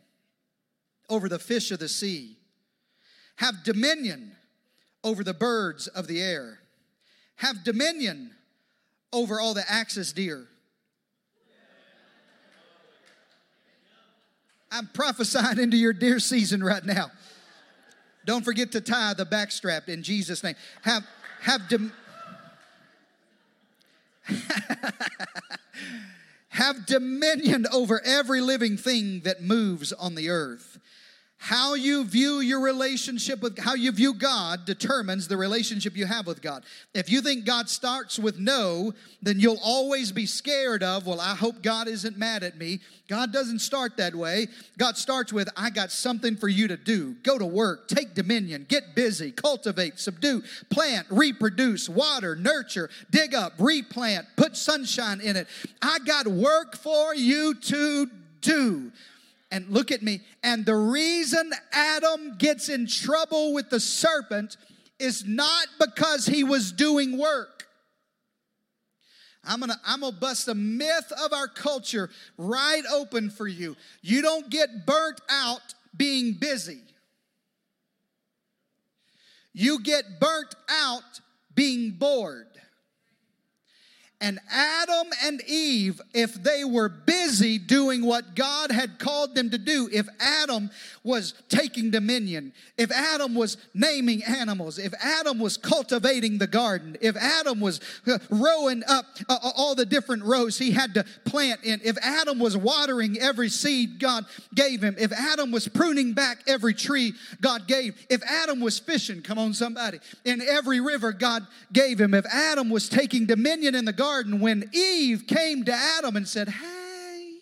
over 1.10 1.28
the 1.28 1.40
fish 1.40 1.72
of 1.72 1.80
the 1.80 1.90
sea, 1.90 2.38
have 3.38 3.64
dominion 3.64 4.36
over 5.04 5.24
the 5.24 5.34
birds 5.34 5.88
of 5.88 6.08
the 6.08 6.22
air, 6.22 6.60
have 7.38 7.64
dominion 7.64 8.32
over 9.14 9.40
all 9.40 9.54
the 9.54 9.64
axis 9.70 10.14
deer. 10.14 10.48
I'm 14.72 14.88
prophesying 14.94 15.60
into 15.60 15.76
your 15.76 15.92
deer 15.92 16.20
season 16.20 16.64
right 16.64 16.86
now. 16.86 17.12
Don't 18.26 18.46
forget 18.46 18.72
to 18.74 18.82
tie 18.82 19.14
the 19.14 19.26
backstrap 19.26 19.90
in 19.90 20.04
Jesus' 20.04 20.44
name. 20.44 20.56
Have 20.84 21.06
have 21.42 21.68
dom- 21.68 21.92
have 26.50 26.86
dominion 26.86 27.66
over 27.74 28.02
every 28.06 28.40
living 28.40 28.78
thing 28.78 29.22
that 29.22 29.42
moves 29.42 29.92
on 29.92 30.16
the 30.16 30.30
earth. 30.30 30.78
How 31.44 31.74
you 31.74 32.04
view 32.04 32.40
your 32.40 32.60
relationship 32.60 33.42
with 33.42 33.58
how 33.58 33.74
you 33.74 33.92
view 33.92 34.14
God 34.14 34.64
determines 34.64 35.28
the 35.28 35.38
relationship 35.38 35.98
you 35.98 36.06
have 36.06 36.28
with 36.28 36.40
God. 36.40 36.64
If 36.94 37.10
you 37.10 37.20
think 37.20 37.46
God 37.46 37.68
starts 37.68 38.20
with 38.20 38.38
no, 38.38 38.94
then 39.24 39.40
you'll 39.40 39.60
always 39.64 40.12
be 40.12 40.28
scared 40.28 40.84
of, 40.84 41.08
well, 41.08 41.20
I 41.20 41.34
hope 41.34 41.64
God 41.64 41.88
isn't 41.88 42.16
mad 42.16 42.44
at 42.44 42.60
me. 42.60 42.80
God 43.08 43.34
doesn't 43.34 43.58
start 43.58 43.98
that 43.98 44.14
way. 44.14 44.50
God 44.78 44.98
starts 44.98 45.34
with, 45.34 45.50
I 45.58 45.72
got 45.72 45.92
something 45.92 46.36
for 46.36 46.48
you 46.48 46.68
to 46.68 46.78
do. 46.78 47.16
Go 47.24 47.40
to 47.40 47.46
work, 47.46 47.88
take 47.88 48.14
dominion, 48.14 48.68
get 48.70 48.94
busy, 48.94 49.32
cultivate, 49.32 49.98
subdue, 49.98 50.44
plant, 50.70 51.08
reproduce, 51.10 51.90
water, 51.90 52.36
nurture, 52.36 52.92
dig 53.10 53.34
up, 53.34 53.54
replant, 53.58 54.28
put 54.38 54.56
sunshine 54.56 55.20
in 55.20 55.36
it. 55.36 55.48
I 55.82 55.98
got 56.06 56.28
work 56.28 56.76
for 56.76 57.16
you 57.16 57.56
to 57.56 58.12
do 58.42 58.92
and 59.52 59.68
look 59.70 59.92
at 59.92 60.02
me. 60.02 60.22
And 60.44 60.66
the 60.66 60.76
reason 60.76 61.52
Adam 61.72 62.38
gets 62.38 62.70
in 62.70 62.88
trouble 62.88 63.54
with 63.54 63.70
the 63.70 63.80
serpent 63.80 64.58
is 64.98 65.26
not 65.26 65.68
because 65.80 66.26
he 66.26 66.44
was 66.44 66.72
doing 66.72 67.18
work. 67.18 67.68
I'm 69.44 69.60
gonna, 69.60 69.80
I'm 69.86 70.02
gonna 70.02 70.16
bust 70.16 70.48
a 70.48 70.56
myth 70.56 71.12
of 71.24 71.34
our 71.34 71.48
culture 71.48 72.10
right 72.38 72.84
open 72.92 73.30
for 73.30 73.48
you. 73.48 73.76
You 74.02 74.22
don't 74.22 74.50
get 74.50 74.86
burnt 74.86 75.20
out 75.30 75.74
being 75.98 76.34
busy. 76.34 76.82
You 79.54 79.82
get 79.82 80.20
burnt 80.20 80.56
out 80.70 81.20
being 81.54 81.92
bored. 81.92 82.51
And 84.22 84.40
Adam 84.52 85.08
and 85.24 85.42
Eve, 85.48 86.00
if 86.14 86.36
they 86.36 86.64
were 86.64 86.90
busy 86.90 87.58
doing 87.58 88.06
what 88.06 88.36
God 88.36 88.72
had 88.72 89.00
called 89.00 89.34
them 89.34 89.50
to 89.50 89.58
do, 89.58 89.90
if 89.92 90.08
Adam 90.20 90.70
was 91.04 91.34
taking 91.50 91.90
dominion, 91.90 92.54
if 92.78 92.92
Adam 92.92 93.34
was 93.34 93.58
naming 93.74 94.24
animals, 94.24 94.78
if 94.78 94.94
Adam 95.02 95.40
was 95.40 95.58
cultivating 95.58 96.38
the 96.38 96.46
garden, 96.46 96.98
if 97.02 97.18
Adam 97.18 97.60
was 97.60 97.82
uh, 98.06 98.20
rowing 98.30 98.84
up 98.88 99.06
uh, 99.28 99.40
uh, 99.42 99.52
all 99.58 99.74
the 99.74 99.88
different 99.88 100.24
rows 100.24 100.56
he 100.56 100.70
had 100.70 100.94
to 100.94 101.04
plant 101.26 101.64
in, 101.64 101.82
if 101.84 101.98
Adam 101.98 102.38
was 102.38 102.56
watering 102.56 103.18
every 103.20 103.50
seed 103.50 104.00
God 104.00 104.26
gave 104.54 104.84
him, 104.84 104.96
if 105.00 105.12
Adam 105.12 105.52
was 105.52 105.68
pruning 105.68 106.14
back 106.14 106.44
every 106.46 106.76
tree 106.76 107.14
God 107.42 107.68
gave, 107.68 107.96
if 108.08 108.22
Adam 108.22 108.60
was 108.60 108.78
fishing, 108.78 109.24
come 109.24 109.40
on, 109.40 109.56
somebody, 109.56 110.00
in 110.26 110.42
every 110.42 110.80
river 110.80 111.12
God 111.12 111.48
gave 111.74 112.00
him, 112.00 112.14
if 112.14 112.28
Adam 112.28 112.70
was 112.70 112.88
taking 112.88 113.26
dominion 113.26 113.74
in 113.74 113.84
the 113.84 113.92
garden, 113.92 114.11
garden 114.12 114.40
when 114.42 114.70
Eve 114.74 115.26
came 115.26 115.64
to 115.64 115.72
Adam 115.72 116.18
and 116.18 116.28
said, 116.28 116.50
Hey, 116.50 117.38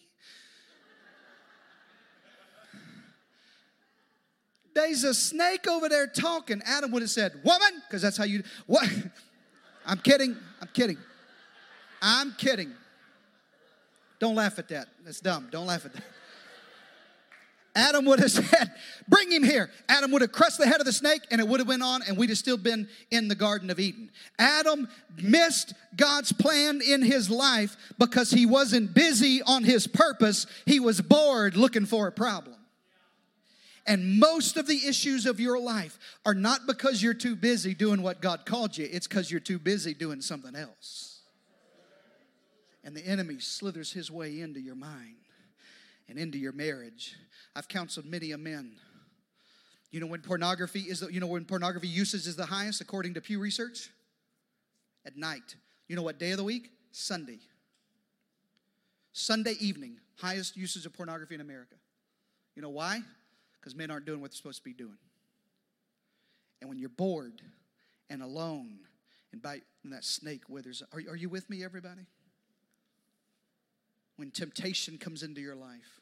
there's 4.76 5.04
a 5.04 5.14
snake 5.14 5.68
over 5.68 5.90
there 5.90 6.06
talking. 6.06 6.62
Adam 6.66 6.92
would 6.92 7.02
have 7.02 7.10
said, 7.10 7.34
Woman, 7.44 7.82
because 7.88 8.04
that's 8.04 8.18
how 8.18 8.24
you, 8.24 8.44
what? 8.68 8.88
I'm 9.86 9.98
kidding. 9.98 10.38
I'm 10.62 10.70
kidding. 10.74 10.98
I'm 12.02 12.34
kidding. 12.34 12.72
Don't 14.20 14.36
laugh 14.36 14.60
at 14.60 14.68
that. 14.70 14.90
That's 15.04 15.22
dumb. 15.22 15.48
Don't 15.52 15.66
laugh 15.66 15.86
at 15.86 15.94
that. 15.94 16.04
Adam 17.76 18.06
would 18.06 18.20
have 18.20 18.32
said, 18.32 18.72
Bring 19.08 19.32
him 19.32 19.44
here. 19.44 19.70
Adam 19.88 20.12
would 20.12 20.22
have 20.22 20.32
crushed 20.32 20.58
the 20.58 20.68
head 20.68 20.80
of 20.80 20.86
the 20.86 20.94
snake 20.94 21.22
and 21.32 21.42
it 21.42 21.48
would 21.48 21.60
have 21.60 21.68
went 21.68 21.84
on 21.84 22.02
and 22.04 22.18
we'd 22.18 22.30
have 22.30 22.38
still 22.38 22.58
been 22.58 22.88
in 23.12 23.28
the 23.28 23.36
Garden 23.36 23.70
of 23.70 23.80
Eden. 23.80 24.12
Adam 24.38 24.88
missed 25.22 25.74
God's 25.96 26.32
plan 26.32 26.82
in 26.82 27.02
his 27.02 27.30
life 27.30 27.76
because 27.98 28.32
he 28.32 28.46
wasn't 28.46 28.94
busy 28.94 29.42
on 29.42 29.64
his 29.64 29.88
purpose, 29.88 30.46
he 30.66 30.80
was 30.80 31.02
bored 31.02 31.56
looking 31.56 31.86
for 31.86 32.08
a 32.08 32.12
problem. 32.12 32.56
And 33.88 34.20
most 34.20 34.58
of 34.58 34.68
the 34.68 34.86
issues 34.88 35.26
of 35.26 35.40
your 35.40 35.60
life 35.60 35.98
are 36.24 36.36
not 36.36 36.68
because 36.68 37.02
you're 37.02 37.16
too 37.16 37.36
busy 37.36 37.74
doing 37.74 38.04
what 38.04 38.22
God 38.22 38.46
called 38.46 38.78
you, 38.78 38.88
it's 38.92 39.08
because 39.08 39.32
you're 39.32 39.40
too 39.40 39.58
busy 39.58 39.96
doing 39.96 40.22
something 40.22 40.56
else. 40.56 41.22
And 42.84 42.96
the 42.96 43.06
enemy 43.06 43.40
slithers 43.40 43.92
his 43.92 44.12
way 44.12 44.42
into 44.42 44.60
your 44.60 44.76
mind 44.76 45.16
and 46.08 46.18
into 46.18 46.38
your 46.38 46.52
marriage. 46.52 47.16
I've 47.56 47.68
counseled 47.68 48.06
many 48.06 48.32
a 48.32 48.38
men. 48.38 48.74
You 49.92 50.00
know 50.00 50.08
when 50.08 50.22
pornography 50.22 50.82
is 50.82 51.00
the, 51.00 51.12
you 51.12 51.20
know 51.20 51.28
when 51.28 51.46
pornography 51.46 51.88
usage 51.88 52.28
is 52.28 52.36
the 52.36 52.46
highest 52.46 52.82
according 52.82 53.16
to 53.16 53.22
Pew 53.22 53.40
Research? 53.40 53.90
At 55.06 55.18
night. 55.18 55.56
You 55.88 55.96
know 55.96 56.04
what 56.04 56.20
day 56.20 56.32
of 56.32 56.38
the 56.38 56.44
week? 56.44 56.72
Sunday. 56.92 57.40
Sunday 59.12 59.56
evening, 59.60 59.98
highest 60.18 60.56
usage 60.56 60.86
of 60.86 60.94
pornography 60.94 61.36
in 61.36 61.42
America. 61.42 61.76
You 62.56 62.62
know 62.62 62.70
why? 62.70 63.02
Because 63.60 63.76
men 63.76 63.90
aren't 63.90 64.06
doing 64.06 64.22
what 64.22 64.32
they're 64.32 64.38
supposed 64.38 64.60
to 64.60 64.64
be 64.64 64.74
doing. 64.74 64.98
And 66.62 66.70
when 66.70 66.78
you're 66.78 66.90
bored 66.90 67.42
and 68.10 68.22
alone, 68.22 68.80
and 69.32 69.42
by 69.42 69.62
and 69.84 69.94
that 69.94 70.04
snake 70.04 70.44
withers, 70.50 70.84
are, 70.94 71.00
are 71.10 71.16
you 71.16 71.30
with 71.30 71.50
me, 71.50 71.64
everybody? 71.64 72.06
when 74.20 74.32
temptation 74.32 74.98
comes 74.98 75.24
into 75.24 75.40
your 75.40 75.56
life, 75.56 75.99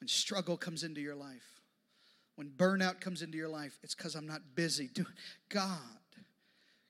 when 0.00 0.08
struggle 0.08 0.56
comes 0.56 0.84
into 0.84 1.00
your 1.00 1.14
life, 1.14 1.60
when 2.36 2.50
burnout 2.50 3.00
comes 3.00 3.22
into 3.22 3.36
your 3.36 3.48
life, 3.48 3.78
it's 3.82 3.94
because 3.94 4.14
I'm 4.14 4.26
not 4.26 4.40
busy 4.54 4.88
doing. 4.94 5.06
God 5.48 5.78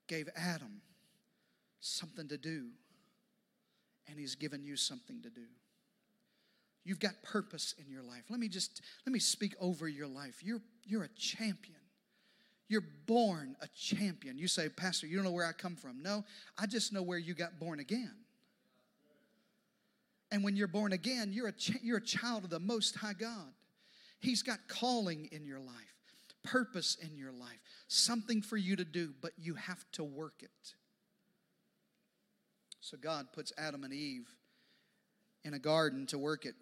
gave 0.07 0.29
Adam 0.37 0.83
something 1.81 2.29
to 2.29 2.37
do, 2.37 2.67
and 4.09 4.19
He's 4.19 4.35
given 4.35 4.62
you 4.62 4.77
something 4.77 5.23
to 5.23 5.31
do. 5.31 5.47
You've 6.85 7.00
got 7.00 7.23
purpose 7.23 7.75
in 7.79 7.91
your 7.91 8.03
life. 8.03 8.25
Let 8.31 8.41
me 8.41 8.49
just 8.49 8.81
let 9.07 9.12
me 9.12 9.19
speak 9.19 9.55
over 9.61 9.88
your 9.88 10.07
life. 10.07 10.43
You're 10.43 10.62
you're 10.85 11.05
a 11.05 11.09
champion. 11.17 11.77
You're 12.69 12.85
born 13.07 13.57
a 13.62 13.69
champion. 13.69 14.38
You 14.38 14.49
say, 14.49 14.69
Pastor, 14.69 15.07
you 15.07 15.17
don't 15.17 15.25
know 15.25 15.33
where 15.33 15.47
I 15.47 15.53
come 15.53 15.77
from. 15.77 16.03
No, 16.03 16.25
I 16.59 16.67
just 16.67 16.93
know 16.93 17.03
where 17.03 17.19
you 17.19 17.35
got 17.35 17.59
born 17.59 17.81
again. 17.81 18.15
And 20.31 20.45
when 20.45 20.57
you're 20.57 20.69
born 20.69 20.93
again, 20.93 21.31
you're 21.33 21.49
a, 21.49 21.53
ch- 21.53 21.79
you're 21.83 21.99
a 21.99 22.05
child 22.05 22.45
of 22.45 22.51
the 22.51 22.61
Most 22.61 22.97
High 22.97 23.15
God. 23.15 23.53
He's 24.21 24.43
got 24.43 24.59
calling 24.69 25.29
in 25.33 25.47
your 25.47 25.61
life, 25.61 25.95
purpose 26.43 26.97
in 27.01 27.17
your 27.17 27.33
life, 27.33 27.61
something 27.87 28.43
for 28.43 28.57
you 28.57 28.77
to 28.77 28.85
do, 28.85 29.15
but 29.21 29.33
you 29.39 29.55
have 29.55 29.85
to 29.93 30.05
work 30.05 30.43
it. 30.43 30.75
So 32.81 32.97
God 32.97 33.29
puts 33.33 33.53
Adam 33.59 33.85
and 33.85 33.93
Eve 33.93 34.29
in 35.45 35.55
a 35.55 35.59
garden 35.59 36.07
to 36.07 36.19
work 36.19 36.45
it. 36.45 36.55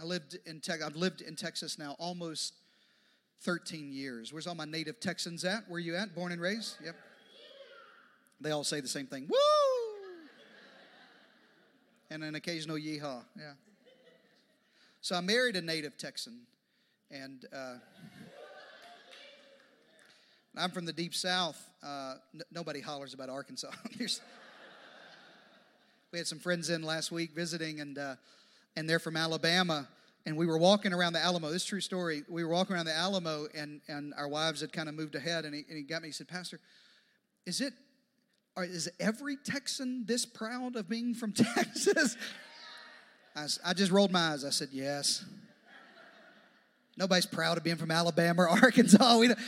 I 0.00 0.04
lived 0.04 0.38
in 0.46 0.60
Te- 0.60 0.82
I've 0.84 0.96
lived 0.96 1.20
in 1.20 1.36
Texas 1.36 1.78
now 1.78 1.96
almost 1.98 2.54
13 3.42 3.92
years. 3.92 4.32
Where's 4.32 4.46
all 4.46 4.54
my 4.54 4.64
native 4.64 5.00
Texans 5.00 5.44
at? 5.44 5.68
Where 5.68 5.80
you 5.80 5.96
at? 5.96 6.14
Born 6.14 6.32
and 6.32 6.40
raised? 6.40 6.76
Yep. 6.84 6.94
They 8.40 8.50
all 8.50 8.64
say 8.64 8.80
the 8.80 8.88
same 8.88 9.06
thing. 9.06 9.28
Woo! 9.28 9.36
And 12.12 12.22
an 12.22 12.34
occasional 12.34 12.76
yeehaw. 12.76 13.22
Yeah. 13.38 13.52
So 15.00 15.16
I 15.16 15.22
married 15.22 15.56
a 15.56 15.62
native 15.62 15.96
Texan, 15.96 16.40
and 17.10 17.46
uh, 17.50 17.76
I'm 20.54 20.70
from 20.72 20.84
the 20.84 20.92
deep 20.92 21.14
south. 21.14 21.58
Uh, 21.82 22.16
n- 22.34 22.42
nobody 22.52 22.80
hollers 22.80 23.14
about 23.14 23.30
Arkansas. 23.30 23.70
we 26.12 26.18
had 26.18 26.26
some 26.26 26.38
friends 26.38 26.68
in 26.68 26.82
last 26.82 27.10
week 27.10 27.30
visiting, 27.30 27.80
and 27.80 27.96
uh, 27.96 28.16
and 28.76 28.86
they're 28.86 28.98
from 28.98 29.16
Alabama. 29.16 29.88
And 30.26 30.36
we 30.36 30.46
were 30.46 30.58
walking 30.58 30.92
around 30.92 31.14
the 31.14 31.20
Alamo. 31.20 31.50
This 31.50 31.64
true 31.64 31.80
story. 31.80 32.24
We 32.28 32.44
were 32.44 32.50
walking 32.50 32.76
around 32.76 32.84
the 32.84 32.94
Alamo, 32.94 33.46
and 33.54 33.80
and 33.88 34.12
our 34.18 34.28
wives 34.28 34.60
had 34.60 34.70
kind 34.70 34.90
of 34.90 34.94
moved 34.94 35.14
ahead. 35.14 35.46
And 35.46 35.54
he, 35.54 35.64
and 35.66 35.78
he 35.78 35.82
got 35.82 36.02
me. 36.02 36.08
He 36.08 36.12
said, 36.12 36.28
"Pastor, 36.28 36.60
is 37.46 37.62
it 37.62 37.72
is 38.58 38.90
every 39.00 39.36
Texan 39.36 40.04
this 40.06 40.26
proud 40.26 40.76
of 40.76 40.88
being 40.88 41.14
from 41.14 41.32
Texas?" 41.54 42.16
I, 43.34 43.46
I 43.64 43.72
just 43.72 43.90
rolled 43.90 44.12
my 44.12 44.32
eyes. 44.32 44.44
I 44.44 44.50
said, 44.50 44.68
"Yes." 44.72 45.24
Nobody's 46.96 47.26
proud 47.26 47.56
of 47.56 47.64
being 47.64 47.76
from 47.76 47.90
Alabama 47.90 48.42
or 48.42 48.48
Arkansas. 48.48 49.18
We 49.18 49.28
don't, 49.28 49.38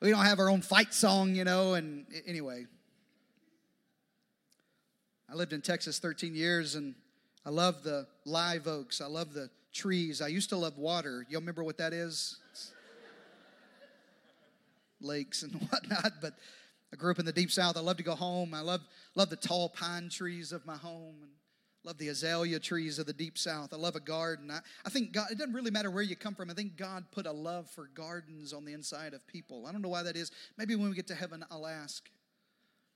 we 0.00 0.10
don't 0.10 0.24
have 0.24 0.38
our 0.38 0.50
own 0.50 0.60
fight 0.60 0.92
song, 0.92 1.34
you 1.34 1.44
know. 1.44 1.74
And 1.74 2.06
anyway, 2.26 2.66
I 5.30 5.34
lived 5.34 5.52
in 5.52 5.62
Texas 5.62 5.98
13 5.98 6.34
years, 6.34 6.74
and 6.74 6.94
I 7.46 7.50
love 7.50 7.82
the 7.82 8.06
live 8.24 8.66
oaks. 8.66 9.00
I 9.00 9.06
love 9.06 9.32
the 9.32 9.50
trees. 9.72 10.20
I 10.20 10.28
used 10.28 10.50
to 10.50 10.56
love 10.56 10.76
water. 10.76 11.26
Y'all 11.28 11.40
remember 11.40 11.64
what 11.64 11.78
that 11.78 11.92
is? 11.92 12.38
Lakes 15.00 15.42
and 15.42 15.54
whatnot. 15.54 16.12
But 16.20 16.34
I 16.92 16.96
grew 16.96 17.12
up 17.12 17.18
in 17.18 17.26
the 17.26 17.32
deep 17.32 17.50
south. 17.50 17.76
I 17.76 17.80
love 17.80 17.98
to 17.98 18.02
go 18.02 18.14
home. 18.14 18.52
I 18.52 18.60
love 18.60 18.80
love 19.14 19.30
the 19.30 19.36
tall 19.36 19.68
pine 19.68 20.08
trees 20.08 20.52
of 20.52 20.66
my 20.66 20.76
home 20.76 21.16
and 21.22 21.30
love 21.84 21.98
the 21.98 22.08
azalea 22.08 22.58
trees 22.58 22.98
of 22.98 23.06
the 23.06 23.12
deep 23.12 23.38
south. 23.38 23.72
I 23.72 23.76
love 23.76 23.96
a 23.96 24.00
garden. 24.00 24.50
I, 24.50 24.58
I 24.84 24.90
think 24.90 25.12
God, 25.12 25.30
it 25.30 25.38
doesn't 25.38 25.54
really 25.54 25.70
matter 25.70 25.90
where 25.90 26.02
you 26.02 26.16
come 26.16 26.34
from. 26.34 26.50
I 26.50 26.54
think 26.54 26.76
God 26.76 27.04
put 27.12 27.26
a 27.26 27.32
love 27.32 27.68
for 27.70 27.88
gardens 27.94 28.52
on 28.52 28.64
the 28.64 28.72
inside 28.72 29.14
of 29.14 29.26
people. 29.26 29.66
I 29.66 29.72
don't 29.72 29.82
know 29.82 29.88
why 29.88 30.02
that 30.02 30.16
is. 30.16 30.30
Maybe 30.58 30.74
when 30.74 30.88
we 30.88 30.96
get 30.96 31.06
to 31.08 31.14
heaven, 31.14 31.44
I'll 31.50 31.66
ask. 31.66 32.08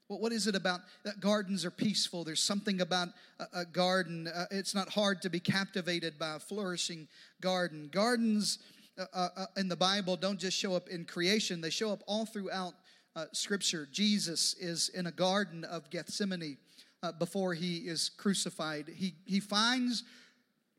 Well, 0.09 0.19
what 0.19 0.33
is 0.33 0.47
it 0.47 0.55
about 0.55 0.81
that 1.05 1.21
gardens 1.21 1.65
are 1.65 1.71
peaceful? 1.71 2.25
There's 2.25 2.43
something 2.43 2.83
about 2.83 3.09
a, 3.41 3.61
a 3.61 3.65
garden. 3.65 4.29
Uh, 4.29 4.45
it's 4.51 4.75
not 4.75 4.91
hard 4.91 5.23
to 5.23 5.31
be 5.31 5.41
captivated 5.41 6.19
by 6.19 6.35
a 6.35 6.39
flourishing 6.39 7.09
garden. 7.41 7.89
Gardens 7.91 8.59
uh, 8.99 9.07
uh, 9.15 9.29
uh 9.37 9.47
in 9.57 9.69
the 9.69 9.77
Bible 9.77 10.17
don't 10.17 10.39
just 10.39 10.59
show 10.59 10.75
up 10.75 10.89
in 10.89 11.05
creation, 11.05 11.61
they 11.61 11.71
show 11.71 11.91
up 11.91 12.03
all 12.07 12.27
throughout 12.27 12.75
uh, 13.17 13.27
Scripture. 13.33 13.89
Jesus 13.91 14.55
is 14.55 14.89
in 14.89 15.07
a 15.07 15.13
garden 15.13 15.65
of 15.65 15.91
Gethsemane 15.91 16.59
uh, 17.03 17.13
before 17.13 17.55
he 17.55 17.79
is 17.79 18.11
crucified. 18.17 18.91
He, 18.95 19.15
he 19.25 19.41
finds 19.41 20.05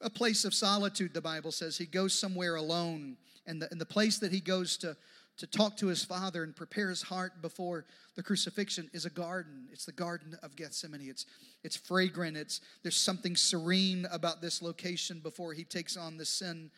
a 0.01 0.09
place 0.09 0.45
of 0.45 0.53
solitude, 0.53 1.13
the 1.13 1.21
Bible 1.21 1.51
says. 1.51 1.77
He 1.77 1.85
goes 1.85 2.13
somewhere 2.13 2.55
alone. 2.55 3.17
And 3.47 3.61
the, 3.61 3.67
and 3.71 3.79
the 3.79 3.85
place 3.85 4.17
that 4.19 4.31
he 4.31 4.39
goes 4.39 4.77
to, 4.77 4.97
to 5.37 5.47
talk 5.47 5.77
to 5.77 5.87
his 5.87 6.03
father 6.03 6.43
and 6.43 6.55
prepare 6.55 6.89
his 6.89 7.03
heart 7.03 7.41
before 7.41 7.85
the 8.15 8.23
crucifixion 8.23 8.89
is 8.93 9.05
a 9.05 9.09
garden. 9.09 9.67
It's 9.71 9.85
the 9.85 9.91
Garden 9.91 10.37
of 10.41 10.55
Gethsemane. 10.55 11.07
It's, 11.07 11.25
it's 11.63 11.75
fragrant. 11.75 12.37
It's, 12.37 12.61
there's 12.81 12.97
something 12.97 13.35
serene 13.35 14.07
about 14.11 14.41
this 14.41 14.61
location 14.61 15.19
before 15.19 15.53
he 15.53 15.63
takes 15.63 15.95
on 15.95 16.17
the 16.17 16.25
sin 16.25 16.71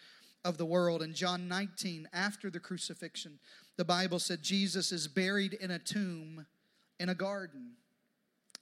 of 0.44 0.58
the 0.58 0.66
world. 0.66 1.02
In 1.02 1.14
John 1.14 1.48
19, 1.48 2.10
after 2.14 2.50
the 2.50 2.60
crucifixion, 2.60 3.40
the 3.78 3.86
Bible 3.86 4.20
said 4.20 4.42
Jesus 4.44 4.92
is 4.92 5.08
buried 5.08 5.54
in 5.54 5.72
a 5.72 5.80
tomb 5.80 6.46
in 7.00 7.10
a 7.10 7.16
garden 7.16 7.78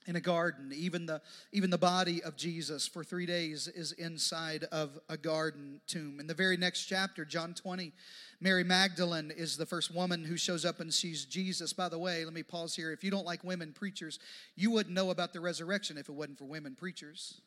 in 0.06 0.16
a 0.16 0.20
garden. 0.20 0.72
Even 0.74 1.06
the 1.06 1.20
even 1.52 1.70
the 1.70 1.78
body 1.78 2.22
of 2.22 2.36
jesus 2.36 2.86
for 2.86 3.04
three 3.04 3.26
days 3.26 3.68
is 3.68 3.92
inside 3.92 4.64
of 4.72 4.98
a 5.08 5.16
garden 5.16 5.80
tomb. 5.86 6.20
In 6.20 6.26
the 6.26 6.34
very 6.34 6.56
next 6.56 6.86
chapter 6.86 7.24
john 7.24 7.54
20 7.54 7.92
mary 8.40 8.64
magdalene 8.64 9.32
is 9.36 9.56
the 9.56 9.66
first 9.66 9.94
woman 9.94 10.24
who 10.24 10.36
shows 10.36 10.64
up 10.64 10.80
and 10.80 10.92
sees 10.92 11.24
jesus. 11.24 11.72
By 11.72 11.88
the 11.88 11.98
way 11.98 12.24
let 12.24 12.34
me 12.34 12.42
pause 12.42 12.74
here. 12.74 12.92
If 12.92 13.02
you 13.02 13.10
don't 13.10 13.26
like 13.26 13.42
women 13.44 13.72
preachers 13.72 14.18
you 14.54 14.70
wouldn't 14.70 14.94
know 14.94 15.10
about 15.10 15.32
the 15.32 15.40
resurrection 15.40 15.98
if 15.98 16.08
it 16.08 16.12
wasn't 16.12 16.38
for 16.38 16.44
women 16.44 16.74
preachers. 16.74 17.40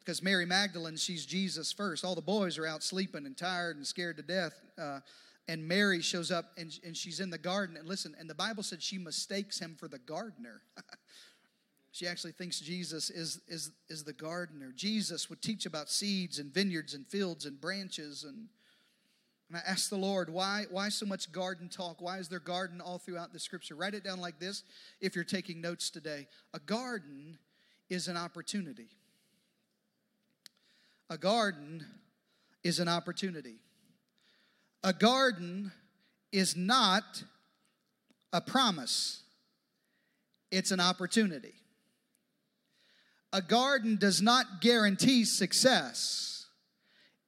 Because 0.00 0.22
mary 0.22 0.46
magdalene 0.46 0.96
sees 0.96 1.24
jesus 1.24 1.72
first. 1.72 2.04
All 2.04 2.14
the 2.14 2.22
boys 2.22 2.58
are 2.58 2.66
out 2.66 2.82
sleeping 2.82 3.26
and 3.26 3.36
tired 3.36 3.76
and 3.76 3.86
scared 3.86 4.16
to 4.16 4.22
death 4.22 4.54
uh, 4.76 5.00
and 5.48 5.66
Mary 5.66 6.02
shows 6.02 6.30
up 6.30 6.52
and, 6.58 6.78
and 6.84 6.94
she's 6.94 7.20
in 7.20 7.30
the 7.30 7.38
garden. 7.38 7.78
And 7.78 7.88
listen, 7.88 8.14
and 8.20 8.28
the 8.28 8.34
Bible 8.34 8.62
said 8.62 8.82
she 8.82 8.98
mistakes 8.98 9.58
him 9.58 9.76
for 9.78 9.88
the 9.88 9.98
gardener. 9.98 10.60
she 11.90 12.06
actually 12.06 12.32
thinks 12.32 12.60
Jesus 12.60 13.08
is, 13.08 13.40
is, 13.48 13.72
is 13.88 14.04
the 14.04 14.12
gardener. 14.12 14.72
Jesus 14.76 15.30
would 15.30 15.40
teach 15.40 15.64
about 15.64 15.88
seeds 15.88 16.38
and 16.38 16.52
vineyards 16.52 16.92
and 16.92 17.06
fields 17.06 17.46
and 17.46 17.58
branches. 17.58 18.24
And, 18.24 18.48
and 19.48 19.56
I 19.56 19.60
asked 19.66 19.88
the 19.88 19.96
Lord, 19.96 20.28
why, 20.28 20.66
why 20.70 20.90
so 20.90 21.06
much 21.06 21.32
garden 21.32 21.70
talk? 21.70 22.02
Why 22.02 22.18
is 22.18 22.28
there 22.28 22.40
garden 22.40 22.82
all 22.82 22.98
throughout 22.98 23.32
the 23.32 23.40
scripture? 23.40 23.74
Write 23.74 23.94
it 23.94 24.04
down 24.04 24.20
like 24.20 24.38
this 24.38 24.64
if 25.00 25.14
you're 25.14 25.24
taking 25.24 25.62
notes 25.62 25.88
today. 25.88 26.28
A 26.52 26.58
garden 26.58 27.38
is 27.88 28.06
an 28.06 28.18
opportunity. 28.18 28.90
A 31.08 31.16
garden 31.16 31.86
is 32.62 32.80
an 32.80 32.88
opportunity. 32.88 33.60
A 34.84 34.92
garden 34.92 35.72
is 36.32 36.56
not 36.56 37.24
a 38.32 38.40
promise, 38.40 39.22
it's 40.50 40.70
an 40.70 40.80
opportunity. 40.80 41.54
A 43.32 43.42
garden 43.42 43.96
does 43.96 44.22
not 44.22 44.60
guarantee 44.60 45.24
success, 45.24 46.46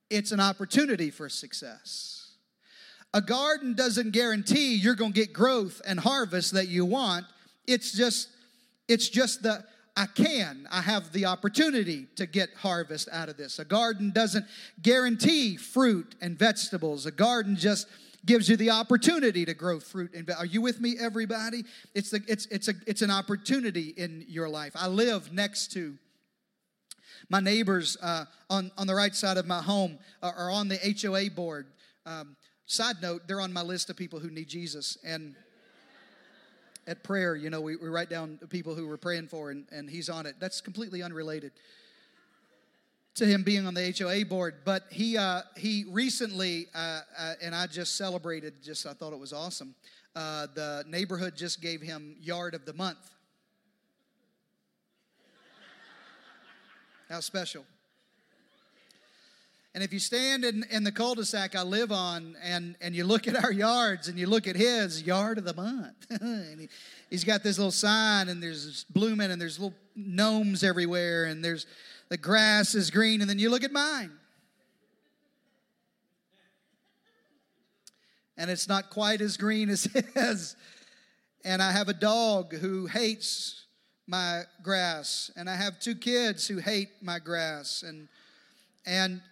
it's 0.09 0.33
an 0.33 0.41
opportunity 0.41 1.11
for 1.11 1.29
success. 1.29 2.17
A 3.13 3.21
garden 3.21 3.75
doesn't 3.75 4.13
guarantee 4.13 4.77
you're 4.77 4.95
going 4.95 5.13
to 5.13 5.21
get 5.21 5.33
growth 5.33 5.83
and 5.85 5.99
harvest 5.99 6.53
that 6.53 6.69
you 6.69 6.85
want. 6.85 7.27
It's 7.67 7.93
just 7.93 8.29
it's 8.87 9.09
just 9.09 9.43
the 9.43 9.65
I 9.97 10.07
can. 10.07 10.69
I 10.71 10.83
have 10.83 11.13
the 11.13 11.27
opportunity 11.27 12.07
to 12.17 12.27
get 12.27 12.51
harvest 12.55 13.09
out 13.13 13.29
of 13.29 13.37
this. 13.37 13.59
A 13.59 13.65
garden 13.65 14.11
doesn't 14.11 14.47
guarantee 14.81 15.57
fruit 15.57 16.15
and 16.21 16.39
vegetables. 16.39 17.07
A 17.07 17.11
garden 17.11 17.57
just 17.57 17.87
gives 18.25 18.49
you 18.49 18.57
the 18.57 18.71
opportunity 18.71 19.45
to 19.45 19.55
grow 19.55 19.81
fruit 19.81 20.13
and 20.15 20.31
are 20.31 20.45
you 20.45 20.61
with 20.61 20.79
me 20.79 20.95
everybody 21.01 21.65
it's 21.95 22.11
the 22.11 22.23
it's 22.29 22.45
it's 22.47 22.69
a 22.69 22.75
it's 22.87 23.01
an 23.01 23.11
opportunity 23.11 23.95
in 23.97 24.23
your 24.29 24.47
life 24.47 24.73
i 24.75 24.87
live 24.87 25.33
next 25.33 25.73
to 25.73 25.97
my 27.31 27.41
neighbors 27.41 27.97
uh, 28.03 28.27
on 28.51 28.71
on 28.77 28.87
the 28.87 28.95
right 28.95 29.15
side 29.15 29.39
of 29.39 29.47
my 29.47 29.63
home 29.63 29.99
are, 30.23 30.35
are 30.35 30.51
on 30.51 30.69
the 30.69 30.77
hoa 30.77 31.31
board 31.31 31.67
um, 32.05 32.37
side 32.67 32.97
note 33.01 33.23
they're 33.27 33.41
on 33.41 33.55
my 33.55 33.63
list 33.63 33.89
of 33.89 33.97
people 33.97 34.19
who 34.19 34.31
need 34.31 34.49
jesus 34.49 34.99
and 35.03 35.35
at 36.87 37.05
prayer, 37.05 37.37
you 37.37 37.51
know, 37.51 37.61
we, 37.61 37.77
we 37.77 37.89
write 37.89 38.11
down 38.11 38.39
the 38.41 38.47
people 38.47 38.75
who 38.75 38.87
we're 38.87 38.97
praying 38.97 39.29
for, 39.29 39.51
and, 39.51 39.67
and 39.71 39.89
he's 39.89 40.09
on 40.09 40.27
it. 40.27 40.37
That's 40.39 40.61
completely 40.61 41.03
unrelated 41.03 41.53
to 43.15 43.27
him 43.27 43.43
being 43.43 43.67
on 43.67 43.75
the 43.75 43.95
HOA 43.99 44.25
board. 44.25 44.57
But 44.65 44.85
he 44.91 45.17
uh, 45.17 45.43
he 45.57 45.85
recently, 45.89 46.69
uh, 46.75 47.01
uh, 47.19 47.35
and 47.43 47.55
I 47.55 47.67
just 47.67 47.97
celebrated. 47.97 48.63
Just 48.63 48.87
I 48.87 48.93
thought 48.93 49.13
it 49.13 49.19
was 49.19 49.33
awesome. 49.33 49.75
Uh, 50.15 50.47
the 50.55 50.85
neighborhood 50.89 51.37
just 51.37 51.61
gave 51.61 51.81
him 51.81 52.17
Yard 52.21 52.55
of 52.55 52.65
the 52.65 52.73
Month. 52.73 53.11
How 57.09 57.21
special! 57.21 57.65
And 59.75 59.85
if 59.85 59.93
you 59.93 60.01
stand 60.01 60.45
in, 60.45 60.65
in 60.71 60.83
the 60.83 60.91
cul-de-sac 60.91 61.55
I 61.55 61.63
live 61.63 61.93
on 61.93 62.37
and, 62.43 62.77
and 62.81 62.95
you 62.95 63.05
look 63.05 63.29
at 63.29 63.45
our 63.45 63.53
yards 63.53 64.09
and 64.09 64.19
you 64.19 64.27
look 64.27 64.49
at 64.49 64.57
his 64.57 65.03
yard 65.03 65.39
of 65.39 65.45
the 65.45 65.55
month, 65.55 66.07
and 66.11 66.61
he, 66.61 66.69
he's 67.09 67.25
got 67.25 67.43
this 67.43 67.57
little 67.57 67.71
sign 67.71 68.29
and 68.29 68.43
there's 68.43 68.85
blooming 68.91 69.31
and 69.31 69.41
there's 69.41 69.59
little 69.59 69.77
gnomes 69.95 70.65
everywhere 70.65 71.25
and 71.25 71.45
there's 71.45 71.67
the 72.11 72.17
grass 72.17 72.75
is 72.75 72.91
green, 72.91 73.21
and 73.21 73.31
then 73.31 73.39
you 73.39 73.51
look 73.51 73.63
at 73.63 73.71
mine. 73.71 74.11
And 78.37 78.51
it's 78.51 78.69
not 78.69 78.91
quite 78.91 79.21
as 79.21 79.37
green 79.37 79.71
as 79.71 79.85
his. 80.15 80.57
And 81.45 81.63
I 81.63 81.71
have 81.71 81.89
a 81.89 81.95
dog 81.95 82.53
who 82.53 82.87
hates 82.87 83.65
my 84.09 84.43
grass, 84.65 85.31
and 85.37 85.49
I 85.49 85.55
have 85.55 85.79
two 85.79 85.95
kids 85.95 86.49
who 86.49 86.59
hate 86.59 86.89
my 87.01 87.21
grass. 87.21 87.85
And 87.87 88.09
and 88.85 89.23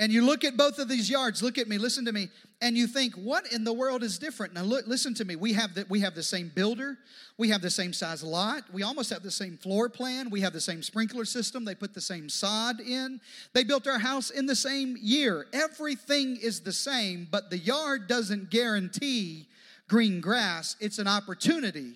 and 0.00 0.10
you 0.10 0.24
look 0.24 0.44
at 0.44 0.56
both 0.56 0.78
of 0.78 0.88
these 0.88 1.10
yards, 1.10 1.42
look 1.42 1.58
at 1.58 1.68
me, 1.68 1.76
listen 1.76 2.06
to 2.06 2.12
me, 2.12 2.30
and 2.62 2.74
you 2.74 2.86
think, 2.86 3.14
what 3.16 3.52
in 3.52 3.64
the 3.64 3.72
world 3.72 4.02
is 4.02 4.18
different? 4.18 4.54
Now 4.54 4.62
look, 4.62 4.86
listen 4.86 5.12
to 5.14 5.26
me. 5.26 5.36
We 5.36 5.52
have 5.52 5.74
the, 5.74 5.84
we 5.90 6.00
have 6.00 6.14
the 6.14 6.22
same 6.22 6.50
builder, 6.54 6.96
we 7.36 7.50
have 7.50 7.60
the 7.60 7.68
same 7.68 7.92
size 7.92 8.22
lot, 8.22 8.64
we 8.72 8.82
almost 8.82 9.10
have 9.10 9.22
the 9.22 9.30
same 9.30 9.58
floor 9.58 9.90
plan, 9.90 10.30
we 10.30 10.40
have 10.40 10.54
the 10.54 10.60
same 10.60 10.82
sprinkler 10.82 11.26
system, 11.26 11.66
they 11.66 11.74
put 11.74 11.92
the 11.92 12.00
same 12.00 12.30
sod 12.30 12.80
in. 12.80 13.20
They 13.52 13.62
built 13.62 13.86
our 13.86 13.98
house 13.98 14.30
in 14.30 14.46
the 14.46 14.56
same 14.56 14.96
year. 14.98 15.46
Everything 15.52 16.38
is 16.42 16.60
the 16.60 16.72
same, 16.72 17.28
but 17.30 17.50
the 17.50 17.58
yard 17.58 18.08
doesn't 18.08 18.48
guarantee 18.48 19.48
green 19.86 20.22
grass. 20.22 20.76
It's 20.80 20.98
an 20.98 21.08
opportunity 21.08 21.92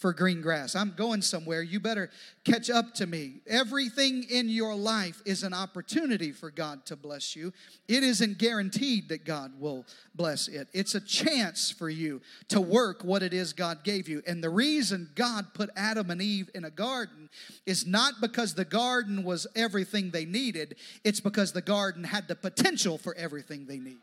for 0.00 0.14
green 0.14 0.40
grass. 0.40 0.74
I'm 0.74 0.94
going 0.96 1.20
somewhere. 1.20 1.60
You 1.62 1.78
better 1.78 2.10
catch 2.42 2.70
up 2.70 2.94
to 2.94 3.06
me. 3.06 3.42
Everything 3.46 4.24
in 4.30 4.48
your 4.48 4.74
life 4.74 5.20
is 5.26 5.42
an 5.42 5.52
opportunity 5.52 6.32
for 6.32 6.50
God 6.50 6.86
to 6.86 6.96
bless 6.96 7.36
you. 7.36 7.52
It 7.86 8.02
isn't 8.02 8.38
guaranteed 8.38 9.10
that 9.10 9.26
God 9.26 9.52
will 9.60 9.84
bless 10.14 10.48
it, 10.48 10.68
it's 10.72 10.94
a 10.94 11.00
chance 11.00 11.70
for 11.70 11.90
you 11.90 12.22
to 12.48 12.60
work 12.60 13.04
what 13.04 13.22
it 13.22 13.34
is 13.34 13.52
God 13.52 13.84
gave 13.84 14.08
you. 14.08 14.22
And 14.26 14.42
the 14.42 14.50
reason 14.50 15.10
God 15.14 15.52
put 15.52 15.68
Adam 15.76 16.10
and 16.10 16.22
Eve 16.22 16.50
in 16.54 16.64
a 16.64 16.70
garden 16.70 17.28
is 17.66 17.86
not 17.86 18.14
because 18.22 18.54
the 18.54 18.64
garden 18.64 19.22
was 19.22 19.46
everything 19.54 20.10
they 20.10 20.24
needed, 20.24 20.76
it's 21.04 21.20
because 21.20 21.52
the 21.52 21.60
garden 21.60 22.04
had 22.04 22.26
the 22.26 22.36
potential 22.36 22.96
for 22.96 23.14
everything 23.16 23.66
they 23.66 23.78
need. 23.78 23.98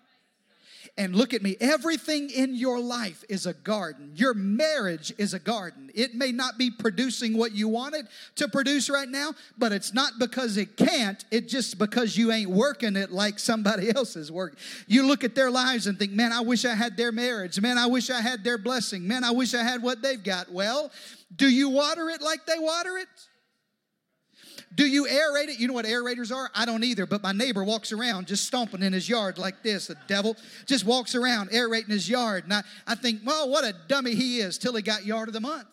And 0.98 1.16
look 1.16 1.36
at 1.36 1.44
me, 1.44 1.56
everything 1.60 2.32
in 2.32 2.56
your 2.56 2.80
life 2.80 3.24
is 3.30 3.46
a 3.46 3.54
garden. 3.54 4.14
Your 4.16 4.34
marriage 4.34 5.14
is 5.20 5.36
a 5.36 5.40
garden. 5.40 5.92
It 5.94 6.16
may 6.16 6.32
not 6.32 6.58
be 6.58 6.72
producing 6.72 7.38
what 7.38 7.52
you 7.52 7.68
want 7.68 7.94
it 7.94 8.08
to 8.38 8.48
produce 8.48 8.90
right 8.90 9.08
now, 9.08 9.34
but 9.60 9.72
it's 9.72 9.94
not 9.94 10.14
because 10.18 10.58
it 10.58 10.76
can't, 10.76 11.24
it's 11.30 11.52
just 11.52 11.78
because 11.78 12.18
you 12.18 12.32
ain't 12.32 12.50
working 12.50 12.96
it 12.96 13.12
like 13.12 13.38
somebody 13.38 13.90
else 13.96 14.16
is 14.16 14.32
working. 14.32 14.58
You 14.88 15.06
look 15.06 15.24
at 15.24 15.36
their 15.36 15.52
lives 15.52 15.86
and 15.86 16.00
think, 16.00 16.14
man, 16.14 16.32
I 16.32 16.42
wish 16.42 16.66
I 16.66 16.74
had 16.74 16.98
their 16.98 17.12
marriage. 17.12 17.62
Man, 17.62 17.78
I 17.78 17.86
wish 17.86 18.10
I 18.10 18.20
had 18.20 18.44
their 18.44 18.58
blessing. 18.58 19.08
Man, 19.08 19.24
I 19.24 19.32
wish 19.32 19.54
I 19.54 19.62
had 19.62 19.84
what 19.84 20.02
they've 20.02 20.24
got. 20.24 20.52
Well, 20.52 20.92
do 21.36 21.48
you 21.48 21.70
water 21.70 22.10
it 22.10 22.24
like 22.24 22.48
they 22.48 22.58
water 22.58 22.98
it? 22.98 23.08
Do 24.76 24.86
you 24.86 25.06
aerate 25.06 25.48
it? 25.48 25.60
You 25.60 25.68
know 25.68 25.74
what 25.74 25.86
aerators 25.86 26.36
are? 26.36 26.52
I 26.54 26.66
don't 26.66 26.84
either, 26.84 27.06
but 27.06 27.24
my 27.24 27.32
neighbor 27.32 27.64
walks 27.64 27.92
around 27.92 28.28
just 28.28 28.46
stomping 28.46 28.84
in 28.84 28.94
his 28.94 29.08
yard 29.08 29.38
like 29.38 29.64
this. 29.64 29.88
The 29.88 29.96
devil 30.08 30.36
just 30.66 30.86
walks 30.86 31.16
around 31.16 31.50
aerating 31.52 31.92
his 31.92 32.10
yard. 32.10 32.44
And 32.44 32.54
I, 32.54 32.64
I 32.86 32.96
think, 32.96 33.22
well, 33.26 33.50
what 33.50 33.64
a 33.64 33.74
dummy 33.88 34.14
he 34.14 34.40
is 34.40 34.58
till 34.58 34.76
he 34.76 34.82
got 34.82 35.06
yard 35.06 35.30
of 35.30 35.34
the 35.34 35.40
month. 35.40 35.68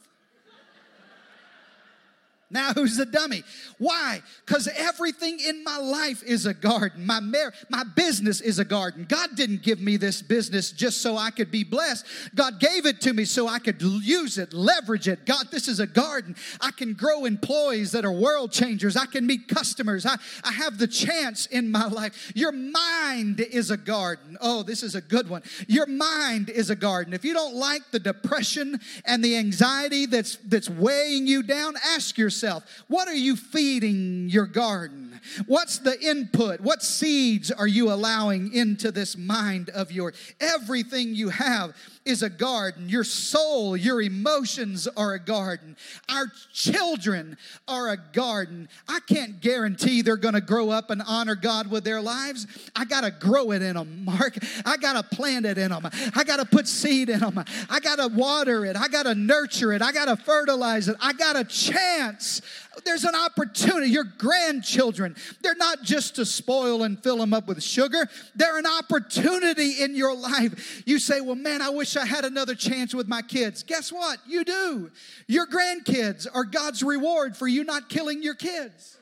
Now 2.54 2.72
who's 2.72 2.96
the 2.96 3.04
dummy? 3.04 3.42
Why? 3.78 4.22
Because 4.46 4.68
everything 4.76 5.40
in 5.40 5.64
my 5.64 5.76
life 5.78 6.22
is 6.22 6.46
a 6.46 6.54
garden. 6.54 7.04
My 7.04 7.18
mar- 7.18 7.52
my 7.68 7.82
business 7.96 8.40
is 8.40 8.60
a 8.60 8.64
garden. 8.64 9.06
God 9.08 9.30
didn't 9.34 9.64
give 9.64 9.80
me 9.80 9.96
this 9.96 10.22
business 10.22 10.70
just 10.70 11.02
so 11.02 11.16
I 11.16 11.32
could 11.32 11.50
be 11.50 11.64
blessed. 11.64 12.06
God 12.36 12.60
gave 12.60 12.86
it 12.86 13.00
to 13.00 13.12
me 13.12 13.24
so 13.24 13.48
I 13.48 13.58
could 13.58 13.82
use 13.82 14.38
it, 14.38 14.54
leverage 14.54 15.08
it. 15.08 15.26
God, 15.26 15.48
this 15.50 15.66
is 15.66 15.80
a 15.80 15.86
garden. 15.86 16.36
I 16.60 16.70
can 16.70 16.92
grow 16.92 17.24
employees 17.24 17.90
that 17.90 18.04
are 18.04 18.12
world 18.12 18.52
changers. 18.52 18.96
I 18.96 19.06
can 19.06 19.26
meet 19.26 19.48
customers. 19.48 20.06
I, 20.06 20.14
I 20.44 20.52
have 20.52 20.78
the 20.78 20.86
chance 20.86 21.46
in 21.46 21.72
my 21.72 21.88
life. 21.88 22.30
Your 22.36 22.52
mind 22.52 23.40
is 23.40 23.72
a 23.72 23.76
garden. 23.76 24.38
Oh, 24.40 24.62
this 24.62 24.84
is 24.84 24.94
a 24.94 25.00
good 25.00 25.28
one. 25.28 25.42
Your 25.66 25.86
mind 25.86 26.50
is 26.50 26.70
a 26.70 26.76
garden. 26.76 27.14
If 27.14 27.24
you 27.24 27.34
don't 27.34 27.56
like 27.56 27.90
the 27.90 27.98
depression 27.98 28.78
and 29.04 29.24
the 29.24 29.36
anxiety 29.36 30.06
that's 30.06 30.36
that's 30.36 30.70
weighing 30.70 31.26
you 31.26 31.42
down, 31.42 31.74
ask 31.84 32.16
yourself 32.16 32.43
yourself 32.44 32.84
what 32.88 33.08
are 33.08 33.14
you 33.14 33.36
feeding 33.36 34.28
your 34.28 34.46
garden? 34.46 35.03
What's 35.46 35.78
the 35.78 36.00
input? 36.00 36.60
What 36.60 36.82
seeds 36.82 37.50
are 37.50 37.66
you 37.66 37.92
allowing 37.92 38.52
into 38.52 38.90
this 38.90 39.16
mind 39.16 39.70
of 39.70 39.92
yours? 39.92 40.14
everything 40.40 41.14
you 41.14 41.30
have 41.30 41.74
is 42.04 42.22
a 42.22 42.28
garden. 42.28 42.88
Your 42.88 43.04
soul, 43.04 43.76
your 43.76 44.02
emotions 44.02 44.86
are 44.96 45.14
a 45.14 45.18
garden. 45.18 45.76
Our 46.08 46.26
children 46.52 47.38
are 47.66 47.90
a 47.90 47.96
garden. 47.96 48.68
I 48.88 49.00
can't 49.08 49.40
guarantee 49.40 50.02
they're 50.02 50.16
going 50.16 50.34
to 50.34 50.40
grow 50.40 50.70
up 50.70 50.90
and 50.90 51.02
honor 51.06 51.34
God 51.34 51.70
with 51.70 51.84
their 51.84 52.00
lives. 52.00 52.46
I 52.76 52.84
got 52.84 53.02
to 53.02 53.10
grow 53.10 53.52
it 53.52 53.62
in 53.62 53.74
them, 53.74 54.04
Mark. 54.04 54.36
I 54.66 54.76
got 54.76 54.94
to 54.94 55.16
plant 55.16 55.46
it 55.46 55.56
in 55.56 55.70
them. 55.70 55.88
I 56.14 56.24
got 56.24 56.36
to 56.36 56.44
put 56.44 56.68
seed 56.68 57.08
in 57.08 57.20
them. 57.20 57.42
I 57.70 57.80
got 57.80 57.96
to 57.96 58.08
water 58.08 58.66
it. 58.66 58.76
I 58.76 58.88
got 58.88 59.04
to 59.04 59.14
nurture 59.14 59.72
it. 59.72 59.80
I 59.80 59.92
got 59.92 60.06
to 60.06 60.16
fertilize 60.16 60.88
it. 60.88 60.96
I 61.00 61.14
got 61.14 61.36
a 61.36 61.44
chance 61.44 62.42
there's 62.84 63.04
an 63.04 63.14
opportunity. 63.14 63.88
Your 63.88 64.04
grandchildren, 64.04 65.16
they're 65.42 65.54
not 65.54 65.82
just 65.82 66.16
to 66.16 66.26
spoil 66.26 66.82
and 66.82 67.02
fill 67.02 67.18
them 67.18 67.32
up 67.32 67.46
with 67.46 67.62
sugar, 67.62 68.08
they're 68.34 68.58
an 68.58 68.66
opportunity 68.66 69.82
in 69.82 69.94
your 69.94 70.14
life. 70.14 70.82
You 70.86 70.98
say, 70.98 71.20
Well, 71.20 71.34
man, 71.34 71.62
I 71.62 71.68
wish 71.68 71.96
I 71.96 72.06
had 72.06 72.24
another 72.24 72.54
chance 72.54 72.94
with 72.94 73.08
my 73.08 73.22
kids. 73.22 73.62
Guess 73.62 73.92
what? 73.92 74.18
You 74.26 74.44
do. 74.44 74.90
Your 75.26 75.46
grandkids 75.46 76.26
are 76.32 76.44
God's 76.44 76.82
reward 76.82 77.36
for 77.36 77.46
you 77.46 77.64
not 77.64 77.88
killing 77.88 78.22
your 78.22 78.34
kids. 78.34 78.98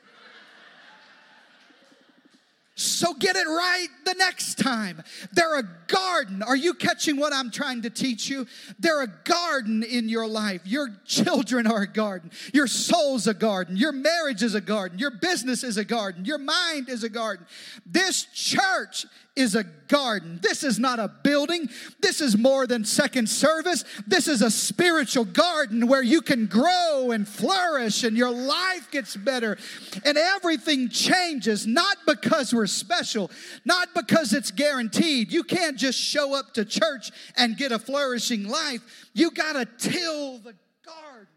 So 2.75 3.13
get 3.13 3.35
it 3.35 3.47
right 3.47 3.87
the 4.03 4.15
next 4.15 4.57
time. 4.57 5.03
They're 5.31 5.59
a 5.59 5.69
garden. 5.87 6.41
Are 6.41 6.55
you 6.55 6.73
catching 6.73 7.17
what 7.17 7.31
I'm 7.31 7.51
trying 7.51 7.83
to 7.83 7.91
teach 7.91 8.27
you? 8.27 8.47
They're 8.79 9.03
a 9.03 9.07
garden 9.07 9.83
in 9.83 10.09
your 10.09 10.27
life. 10.27 10.61
Your 10.65 10.89
children 11.05 11.67
are 11.67 11.83
a 11.83 11.87
garden. 11.87 12.31
Your 12.51 12.65
soul's 12.65 13.27
a 13.27 13.33
garden. 13.35 13.77
Your 13.77 13.91
marriage 13.91 14.41
is 14.41 14.55
a 14.55 14.61
garden. 14.61 14.97
Your 14.97 15.11
business 15.11 15.63
is 15.63 15.77
a 15.77 15.85
garden. 15.85 16.25
Your 16.25 16.39
mind 16.39 16.89
is 16.89 17.03
a 17.03 17.09
garden. 17.09 17.45
This 17.85 18.25
church 18.33 19.05
is 19.35 19.55
a 19.55 19.63
garden. 19.63 20.39
This 20.43 20.63
is 20.63 20.77
not 20.77 20.99
a 20.99 21.07
building. 21.07 21.67
This 21.99 22.21
is 22.21 22.37
more 22.37 22.67
than 22.67 22.85
second 22.85 23.27
service. 23.27 23.83
This 24.05 24.27
is 24.27 24.43
a 24.43 24.51
spiritual 24.51 25.25
garden 25.25 25.87
where 25.87 26.03
you 26.03 26.21
can 26.21 26.45
grow 26.45 27.09
and 27.11 27.27
flourish 27.27 28.03
and 28.03 28.15
your 28.15 28.29
life 28.29 28.91
gets 28.91 29.15
better 29.15 29.57
and 30.05 30.17
everything 30.17 30.89
changes, 30.89 31.65
not 31.65 31.97
because 32.05 32.53
we're 32.53 32.62
special, 32.67 33.29
not 33.65 33.89
because 33.93 34.33
it's 34.33 34.51
guaranteed. 34.51 35.31
You 35.31 35.43
can't 35.43 35.77
just 35.77 35.99
show 35.99 36.35
up 36.35 36.53
to 36.53 36.65
church 36.65 37.11
and 37.37 37.57
get 37.57 37.71
a 37.71 37.79
flourishing 37.79 38.47
life. 38.47 38.81
You 39.13 39.31
got 39.31 39.53
to 39.53 39.65
till 39.77 40.39
the 40.39 40.53
garden. 40.85 41.27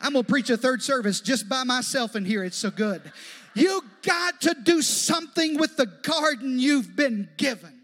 I'm 0.00 0.12
going 0.12 0.24
to 0.24 0.30
preach 0.30 0.50
a 0.50 0.56
third 0.56 0.82
service 0.82 1.20
just 1.20 1.48
by 1.48 1.64
myself 1.64 2.14
in 2.14 2.24
here. 2.26 2.44
It's 2.44 2.58
so 2.58 2.70
good. 2.70 3.00
You 3.54 3.82
got 4.02 4.40
to 4.42 4.54
do 4.62 4.82
something 4.82 5.58
with 5.58 5.76
the 5.76 5.86
garden 5.86 6.58
you've 6.58 6.94
been 6.94 7.28
given. 7.38 7.80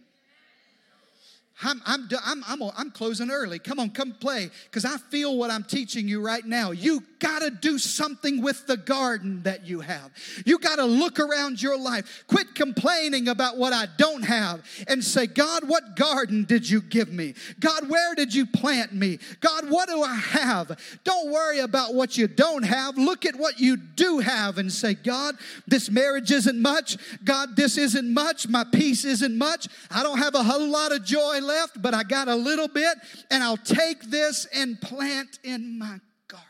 I'm, 1.63 1.81
I'm, 1.85 2.09
I'm, 2.25 2.45
I'm, 2.47 2.63
I'm 2.77 2.91
closing 2.91 3.31
early. 3.31 3.59
Come 3.59 3.79
on, 3.81 3.91
come 3.91 4.13
play 4.13 4.51
because 4.65 4.85
I 4.85 4.97
feel 4.97 5.37
what 5.37 5.51
I'm 5.51 5.65
teaching 5.65 6.09
you 6.09 6.25
right 6.25 6.45
now. 6.45 6.71
You 6.71 7.03
got 7.21 7.41
to 7.41 7.51
do 7.51 7.79
something 7.79 8.43
with 8.43 8.67
the 8.67 8.77
garden 8.77 9.43
that 9.45 9.67
you 9.67 9.81
have. 9.81 10.11
You 10.45 10.59
got 10.59 10.77
to 10.77 10.85
look 10.85 11.21
around 11.21 11.63
your 11.63 11.79
life. 11.79 12.25
Quit 12.27 12.55
complaining 12.55 13.29
about 13.29 13.57
what 13.57 13.73
I 13.73 13.87
don't 13.99 14.23
have 14.23 14.67
and 14.89 15.05
say, 15.05 15.27
God, 15.27 15.69
what 15.69 15.95
garden 15.97 16.45
did 16.45 16.69
you 16.69 16.81
give 16.81 17.13
me? 17.13 17.35
God, 17.61 17.89
where 17.89 18.15
did 18.15 18.35
you 18.35 18.47
plant 18.47 18.93
me? 18.93 19.19
God, 19.41 19.71
what 19.71 19.89
do 19.89 20.03
I 20.03 20.17
have? 20.17 20.79
Don't 21.05 21.31
worry 21.31 21.61
about 21.61 21.95
what 21.95 22.19
you 22.19 22.27
don't 22.27 22.65
have. 22.65 22.97
Look 22.97 23.25
at 23.25 23.37
what 23.37 23.61
you 23.61 23.77
do 23.77 24.19
have 24.19 24.59
and 24.59 24.73
say, 24.73 24.95
God, 24.95 25.37
this 25.67 25.91
marriage 25.91 26.31
isn't 26.31 26.61
much. 26.61 26.97
God, 27.25 27.57
this 27.57 27.77
isn't 27.77 28.13
much. 28.13 28.49
My 28.49 28.65
peace 28.65 29.05
isn't 29.05 29.37
much. 29.37 29.69
I 29.91 30.03
don't 30.03 30.19
have 30.19 30.35
a 30.35 30.43
whole 30.43 30.69
lot 30.69 30.93
of 30.93 31.05
joy 31.05 31.41
left, 31.41 31.81
but 31.83 31.95
I 31.95 32.03
got 32.03 32.29
a 32.29 32.35
little 32.35 32.69
bit, 32.69 32.97
and 33.31 33.43
I'll 33.43 33.57
take 33.57 34.03
this 34.05 34.47
and 34.55 34.81
plant 34.81 35.39
in 35.45 35.79
my 35.79 36.01
garden. 36.29 36.47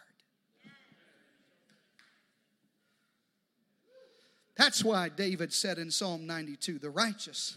That's 4.60 4.84
why 4.84 5.08
David 5.08 5.54
said 5.54 5.78
in 5.78 5.90
Psalm 5.90 6.26
92 6.26 6.80
the 6.80 6.90
righteous 6.90 7.56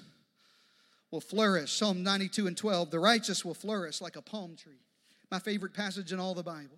will 1.12 1.20
flourish. 1.20 1.70
Psalm 1.74 2.02
92 2.02 2.48
and 2.48 2.56
12 2.56 2.92
the 2.92 3.00
righteous 3.00 3.44
will 3.44 3.54
flourish 3.54 4.00
like 4.00 4.16
a 4.16 4.22
palm 4.22 4.56
tree. 4.56 4.80
My 5.30 5.40
favorite 5.40 5.74
passage 5.74 6.14
in 6.14 6.22
all 6.22 6.34
the 6.34 6.44
Bible. 6.44 6.78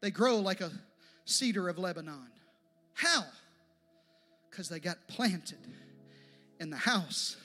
They 0.00 0.10
grow 0.10 0.36
like 0.36 0.62
a 0.62 0.72
cedar 1.26 1.68
of 1.68 1.78
Lebanon. 1.78 2.30
How? 2.94 3.26
Because 4.50 4.70
they 4.70 4.80
got 4.80 4.96
planted 5.08 5.58
in 6.58 6.70
the 6.70 6.78
house 6.78 7.36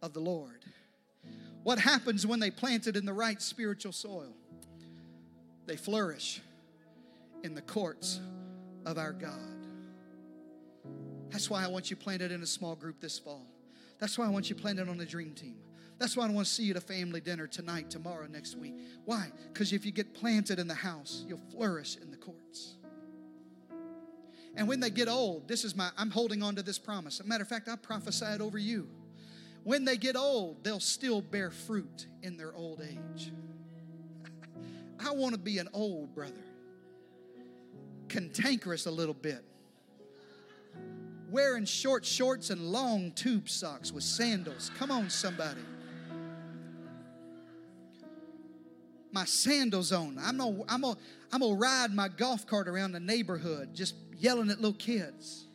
of 0.00 0.14
the 0.14 0.20
Lord. 0.20 0.64
What 1.62 1.78
happens 1.78 2.26
when 2.26 2.40
they 2.40 2.50
planted 2.50 2.96
in 2.96 3.04
the 3.04 3.12
right 3.12 3.42
spiritual 3.42 3.92
soil? 3.92 4.32
They 5.66 5.76
flourish 5.76 6.40
in 7.44 7.54
the 7.54 7.60
courts 7.60 8.18
of 8.86 8.96
our 8.96 9.12
God. 9.12 9.51
That's 11.32 11.48
why 11.48 11.64
I 11.64 11.68
want 11.68 11.90
you 11.90 11.96
planted 11.96 12.30
in 12.30 12.42
a 12.42 12.46
small 12.46 12.76
group 12.76 13.00
this 13.00 13.18
fall. 13.18 13.46
That's 13.98 14.18
why 14.18 14.26
I 14.26 14.28
want 14.28 14.50
you 14.50 14.54
planted 14.54 14.88
on 14.88 14.98
the 14.98 15.06
dream 15.06 15.32
team. 15.32 15.56
That's 15.98 16.16
why 16.16 16.26
I 16.26 16.30
want 16.30 16.46
to 16.46 16.52
see 16.52 16.64
you 16.64 16.72
at 16.72 16.76
a 16.76 16.80
family 16.80 17.20
dinner 17.20 17.46
tonight, 17.46 17.88
tomorrow, 17.88 18.26
next 18.26 18.56
week. 18.56 18.74
Why? 19.04 19.30
Because 19.52 19.72
if 19.72 19.86
you 19.86 19.92
get 19.92 20.14
planted 20.14 20.58
in 20.58 20.66
the 20.66 20.74
house, 20.74 21.24
you'll 21.28 21.40
flourish 21.50 21.96
in 21.96 22.10
the 22.10 22.16
courts. 22.16 22.74
And 24.54 24.68
when 24.68 24.80
they 24.80 24.90
get 24.90 25.08
old, 25.08 25.48
this 25.48 25.64
is 25.64 25.74
my, 25.74 25.90
I'm 25.96 26.10
holding 26.10 26.42
on 26.42 26.56
to 26.56 26.62
this 26.62 26.78
promise. 26.78 27.20
As 27.20 27.26
a 27.26 27.28
matter 27.28 27.42
of 27.42 27.48
fact, 27.48 27.68
I 27.68 27.76
prophesied 27.76 28.40
over 28.40 28.58
you. 28.58 28.88
When 29.64 29.84
they 29.84 29.96
get 29.96 30.16
old, 30.16 30.64
they'll 30.64 30.80
still 30.80 31.22
bear 31.22 31.50
fruit 31.50 32.06
in 32.22 32.36
their 32.36 32.54
old 32.54 32.82
age. 32.82 33.32
I 35.00 35.12
want 35.12 35.34
to 35.34 35.40
be 35.40 35.58
an 35.58 35.68
old 35.72 36.14
brother, 36.14 36.34
cantankerous 38.08 38.86
a 38.86 38.90
little 38.90 39.14
bit, 39.14 39.44
wearing 41.32 41.64
short 41.64 42.04
shorts 42.04 42.50
and 42.50 42.60
long 42.60 43.10
tube 43.12 43.48
socks 43.48 43.90
with 43.90 44.04
sandals. 44.04 44.70
Come 44.78 44.90
on, 44.90 45.10
somebody. 45.10 45.62
My 49.10 49.24
sandals 49.24 49.92
on. 49.92 50.18
I'm 50.22 50.38
gonna, 50.38 50.62
I'm 50.68 50.82
gonna, 50.82 50.98
I'm 51.32 51.40
gonna 51.40 51.54
ride 51.54 51.92
my 51.92 52.08
golf 52.08 52.46
cart 52.46 52.68
around 52.68 52.92
the 52.92 53.00
neighborhood, 53.00 53.74
just 53.74 53.94
yelling 54.16 54.50
at 54.50 54.60
little 54.60 54.78
kids. 54.78 55.46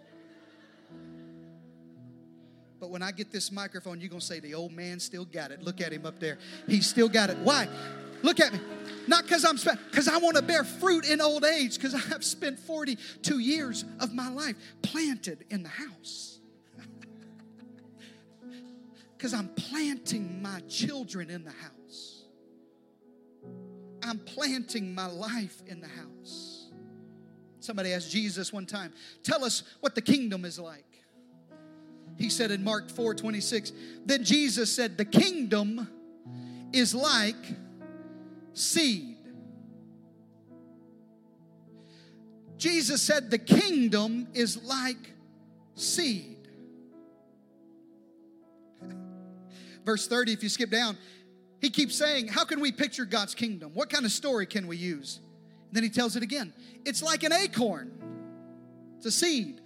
But 2.79 2.91
when 2.91 3.01
I 3.01 3.11
get 3.11 3.31
this 3.31 3.51
microphone, 3.51 3.99
you're 3.99 4.09
going 4.09 4.19
to 4.19 4.25
say, 4.25 4.39
the 4.39 4.53
old 4.53 4.71
man 4.71 4.99
still 4.99 5.25
got 5.25 5.49
it. 5.49 5.63
Look 5.63 5.81
at 5.81 5.91
him 5.91 6.05
up 6.05 6.19
there. 6.19 6.37
He 6.67 6.81
still 6.81 7.09
got 7.09 7.29
it. 7.31 7.37
Why? 7.39 7.67
Look 8.21 8.39
at 8.39 8.53
me. 8.53 8.59
Not 9.07 9.23
because 9.23 9.45
I'm 9.45 9.57
spent, 9.57 9.79
because 9.89 10.07
I 10.07 10.17
want 10.17 10.35
to 10.35 10.41
bear 10.41 10.63
fruit 10.63 11.09
in 11.09 11.21
old 11.21 11.45
age, 11.45 11.75
because 11.75 11.95
I 11.95 11.99
have 12.09 12.23
spent 12.23 12.59
42 12.59 13.39
years 13.39 13.85
of 13.99 14.13
my 14.13 14.29
life 14.29 14.55
planted 14.81 15.45
in 15.49 15.63
the 15.63 15.69
house. 15.69 16.39
Because 19.17 19.33
I'm 19.33 19.49
planting 19.55 20.43
my 20.43 20.59
children 20.69 21.31
in 21.31 21.43
the 21.43 21.49
house. 21.49 22.25
I'm 24.03 24.19
planting 24.19 24.93
my 24.93 25.07
life 25.07 25.63
in 25.65 25.81
the 25.81 25.87
house. 25.87 26.69
Somebody 27.59 27.93
asked 27.93 28.11
Jesus 28.11 28.53
one 28.53 28.67
time, 28.67 28.93
Tell 29.23 29.43
us 29.43 29.63
what 29.79 29.95
the 29.95 30.01
kingdom 30.01 30.45
is 30.45 30.59
like. 30.59 30.85
He 32.17 32.29
said 32.29 32.51
in 32.51 32.63
Mark 32.63 32.89
4 32.89 33.15
26, 33.15 33.71
then 34.05 34.23
Jesus 34.23 34.71
said, 34.71 34.97
The 34.97 35.05
kingdom 35.05 35.89
is 36.71 36.93
like 36.93 37.35
seed. 38.57 39.17
Jesus 42.57 43.01
said, 43.01 43.29
The 43.29 43.37
kingdom 43.37 44.27
is 44.33 44.61
like 44.63 45.13
seed. 45.75 46.47
Verse 49.85 50.07
30, 50.07 50.33
if 50.33 50.43
you 50.43 50.49
skip 50.49 50.69
down, 50.71 50.97
he 51.61 51.69
keeps 51.69 51.95
saying, 51.95 52.27
How 52.27 52.45
can 52.45 52.59
we 52.59 52.71
picture 52.71 53.05
God's 53.05 53.35
kingdom? 53.35 53.71
What 53.73 53.89
kind 53.89 54.05
of 54.05 54.11
story 54.11 54.45
can 54.45 54.67
we 54.67 54.77
use? 54.77 55.19
then 55.71 55.83
he 55.83 55.89
tells 55.89 56.15
it 56.15 56.23
again. 56.23 56.53
It's 56.85 57.03
like 57.03 57.23
an 57.23 57.33
acorn, 57.33 57.91
it's 58.97 59.05
a 59.05 59.11
seed. 59.11 59.61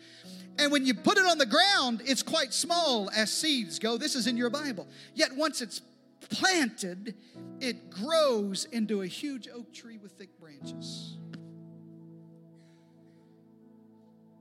And 0.60 0.72
when 0.72 0.86
you 0.86 0.94
put 0.94 1.18
it 1.18 1.26
on 1.26 1.38
the 1.38 1.46
ground, 1.46 2.02
it's 2.06 2.22
quite 2.22 2.54
small 2.54 3.10
as 3.16 3.32
seeds 3.32 3.80
go. 3.80 3.98
This 3.98 4.16
is 4.16 4.28
in 4.28 4.36
your 4.36 4.50
Bible. 4.50 4.86
Yet 5.16 5.34
once 5.36 5.62
it's 5.62 5.82
planted, 6.30 7.16
it 7.60 7.90
grows 7.90 8.66
into 8.66 9.02
a 9.02 9.08
huge 9.08 9.48
oak 9.54 9.74
tree 9.74 9.98
with 9.98 10.14
thick 10.14 10.40
branches. 10.40 11.18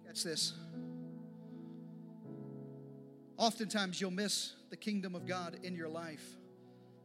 Catch 0.06 0.24
this. 0.24 0.54
Oftentimes, 3.36 4.00
you'll 4.00 4.10
miss 4.10 4.54
the 4.68 4.76
kingdom 4.76 5.14
of 5.14 5.26
God 5.26 5.58
in 5.62 5.74
your 5.74 5.88
life 5.88 6.24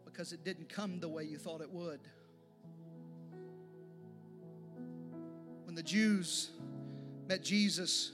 because 0.03 0.33
it 0.33 0.43
didn't 0.43 0.69
come 0.69 0.99
the 0.99 1.07
way 1.07 1.23
you 1.23 1.37
thought 1.37 1.61
it 1.61 1.71
would. 1.71 1.99
When 5.65 5.75
the 5.75 5.83
Jews 5.83 6.51
met 7.27 7.43
Jesus, 7.43 8.11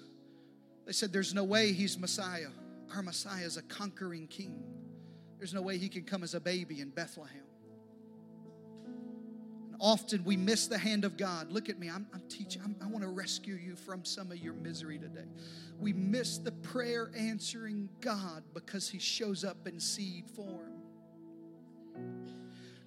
they 0.85 0.93
said, 0.93 1.13
There's 1.13 1.33
no 1.33 1.43
way 1.43 1.73
he's 1.73 1.97
Messiah. 1.97 2.49
Our 2.95 3.01
Messiah 3.01 3.45
is 3.45 3.57
a 3.57 3.61
conquering 3.61 4.27
king. 4.27 4.63
There's 5.41 5.55
no 5.55 5.63
way 5.63 5.79
he 5.79 5.89
can 5.89 6.03
come 6.03 6.21
as 6.21 6.35
a 6.35 6.39
baby 6.39 6.81
in 6.81 6.89
Bethlehem. 6.89 7.41
And 9.65 9.75
often 9.79 10.23
we 10.23 10.37
miss 10.37 10.67
the 10.67 10.77
hand 10.77 11.03
of 11.03 11.17
God. 11.17 11.51
Look 11.51 11.67
at 11.67 11.79
me, 11.79 11.89
I'm, 11.89 12.05
I'm 12.13 12.21
teaching, 12.29 12.61
I'm, 12.63 12.75
i 12.79 12.85
want 12.85 13.03
to 13.03 13.09
rescue 13.09 13.55
you 13.55 13.75
from 13.75 14.05
some 14.05 14.31
of 14.31 14.37
your 14.37 14.53
misery 14.53 14.99
today. 14.99 15.25
We 15.79 15.93
miss 15.93 16.37
the 16.37 16.51
prayer 16.51 17.09
answering 17.17 17.89
God 18.01 18.43
because 18.53 18.87
he 18.87 18.99
shows 18.99 19.43
up 19.43 19.67
in 19.67 19.79
seed 19.79 20.25
form. 20.29 20.73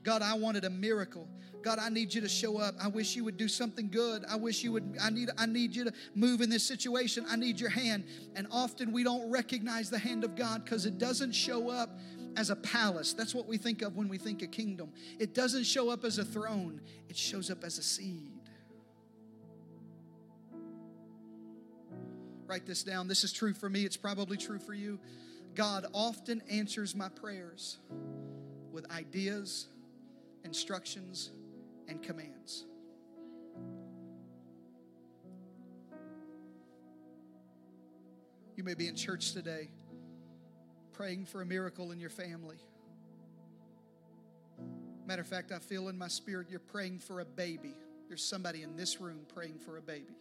God, 0.05 0.23
I 0.23 0.35
wanted 0.35 0.65
a 0.65 0.71
miracle. 0.71 1.27
God, 1.65 1.79
I 1.79 1.89
need 1.89 2.13
you 2.13 2.21
to 2.21 2.29
show 2.29 2.59
up. 2.59 2.75
I 2.79 2.89
wish 2.89 3.17
you 3.17 3.25
would 3.25 3.39
do 3.39 3.49
something 3.49 3.89
good. 3.89 4.23
I 4.29 4.37
wish 4.37 4.63
you 4.63 4.71
would, 4.73 4.99
I 5.01 5.09
need, 5.09 5.31
I 5.39 5.47
need 5.47 5.75
you 5.75 5.85
to 5.85 5.93
move 6.15 6.43
in 6.43 6.51
this 6.51 6.63
situation. 6.63 7.25
I 7.27 7.37
need 7.37 7.59
your 7.59 7.71
hand. 7.71 8.05
And 8.37 8.47
often 8.53 8.93
we 8.93 9.03
don't 9.03 9.31
recognize 9.31 9.89
the 9.89 9.99
hand 9.99 10.25
of 10.25 10.37
God 10.37 10.63
because 10.63 10.85
it 10.85 10.99
doesn't 10.99 11.33
show 11.33 11.71
up 11.71 11.99
as 12.37 12.51
a 12.51 12.57
palace. 12.57 13.15
That's 13.15 13.35
what 13.35 13.47
we 13.47 13.57
think 13.57 13.81
of 13.81 13.97
when 13.97 14.11
we 14.11 14.19
think 14.19 14.43
of 14.43 14.51
kingdom. 14.51 14.93
It 15.19 15.33
doesn't 15.33 15.65
show 15.65 15.89
up 15.89 16.05
as 16.05 16.19
a 16.19 16.25
throne, 16.25 16.83
it 17.09 17.17
shows 17.17 17.51
up 17.51 17.65
as 17.65 17.79
a 17.79 17.83
seed. 17.83 18.31
Write 22.47 22.67
this 22.67 22.83
down. 22.83 23.09
This 23.09 23.25
is 23.25 23.33
true 23.33 23.55
for 23.55 23.71
me, 23.71 23.87
it's 23.87 23.97
probably 23.97 24.37
true 24.37 24.59
for 24.59 24.75
you. 24.75 25.01
God 25.55 25.87
often 25.95 26.43
answers 26.51 26.95
my 26.95 27.09
prayers 27.09 27.79
with 28.71 28.91
ideas, 28.91 29.69
instructions, 30.45 31.31
and 31.89 32.03
commands. 32.03 32.65
You 38.57 38.63
may 38.63 38.75
be 38.75 38.89
in 38.89 38.97
church 38.97 39.33
today 39.33 39.69
praying 40.93 41.27
for 41.27 41.43
a 41.43 41.47
miracle 41.47 41.91
in 41.91 41.99
your 41.99 42.11
family. 42.11 42.57
Matter 45.07 45.23
of 45.23 45.29
fact, 45.29 45.53
I 45.53 45.59
feel 45.59 45.89
in 45.89 45.99
my 45.99 46.09
spirit 46.09 46.47
you're 46.49 46.61
praying 46.61 47.01
for 47.01 47.21
a 47.21 47.25
baby. 47.25 47.75
There's 48.09 48.25
somebody 48.25 48.63
in 48.63 48.77
this 48.77 49.01
room 49.01 49.27
praying 49.35 49.59
for 49.59 49.77
a 49.77 49.83
baby. 49.83 50.15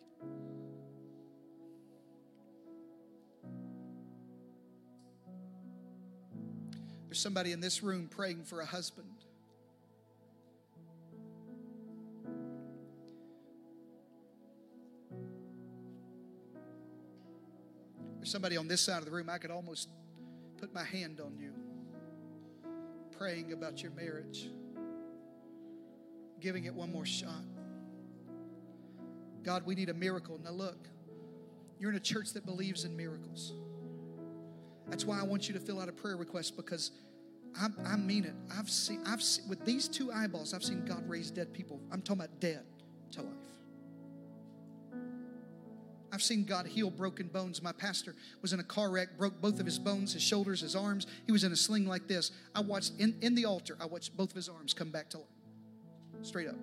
There's 7.08 7.20
somebody 7.20 7.52
in 7.52 7.62
this 7.62 7.84
room 7.84 8.10
praying 8.10 8.44
for 8.46 8.62
a 8.62 8.66
husband. 8.66 9.23
There's 18.24 18.32
somebody 18.32 18.56
on 18.56 18.70
this 18.70 18.80
side 18.80 19.00
of 19.00 19.06
the 19.06 19.12
room, 19.12 19.30
I 19.30 19.38
could 19.38 19.52
almost 19.52 19.90
put 20.58 20.74
my 20.74 20.86
hand 20.86 21.20
on 21.20 21.38
you, 21.38 21.52
praying 23.18 23.52
about 23.52 23.84
your 23.84 23.92
marriage, 23.92 24.50
giving 26.40 26.64
it 26.64 26.74
one 26.74 26.90
more 26.90 27.06
shot. 27.06 27.44
God, 29.44 29.66
we 29.66 29.76
need 29.76 29.90
a 29.90 29.94
miracle. 29.94 30.40
Now, 30.42 30.52
look, 30.52 30.88
you're 31.78 31.90
in 31.90 31.98
a 31.98 32.00
church 32.00 32.32
that 32.32 32.46
believes 32.46 32.86
in 32.86 32.96
miracles. 32.96 33.56
That's 34.88 35.04
why 35.04 35.20
I 35.20 35.24
want 35.24 35.50
you 35.50 35.54
to 35.56 35.60
fill 35.60 35.82
out 35.82 35.90
a 35.90 35.92
prayer 35.92 36.16
request 36.16 36.56
because 36.56 36.92
I, 37.60 37.68
I 37.86 37.98
mean 37.98 38.24
it. 38.24 38.36
I've 38.58 38.70
seen, 38.70 39.02
I've 39.06 39.22
seen, 39.22 39.50
with 39.50 39.66
these 39.66 39.90
two 39.90 40.14
eyeballs, 40.14 40.54
I've 40.54 40.64
seen 40.64 40.86
God 40.86 41.04
raise 41.10 41.30
dead 41.30 41.52
people. 41.52 41.82
I'm 41.92 42.02
talking 42.02 42.22
about 42.22 42.40
dead 42.40 42.64
to 43.12 43.22
life. 43.24 43.34
I've 46.14 46.22
seen 46.22 46.44
God 46.44 46.68
heal 46.68 46.92
broken 46.92 47.28
bones. 47.28 47.64
My 47.64 47.72
pastor 47.72 48.14
was 48.44 48.54
in 48.54 48.60
a 48.60 48.64
car 48.64 48.92
wreck, 48.92 49.18
broke 49.18 49.42
both 49.42 49.60
of 49.60 49.66
his 49.66 49.80
bones, 49.80 50.14
his 50.14 50.22
shoulders, 50.22 50.62
his 50.62 50.76
arms. 50.76 51.08
He 51.26 51.32
was 51.32 51.44
in 51.44 51.52
a 51.52 51.56
sling 51.56 51.88
like 51.88 52.08
this. 52.08 52.32
I 52.54 52.62
watched 52.62 52.94
in, 53.00 53.18
in 53.22 53.34
the 53.34 53.46
altar, 53.46 53.76
I 53.82 53.88
watched 53.88 54.16
both 54.16 54.30
of 54.30 54.36
his 54.36 54.48
arms 54.48 54.76
come 54.76 54.92
back 54.92 55.10
to 55.10 55.18
life. 55.18 55.28
Straight 56.22 56.48
up. 56.48 56.56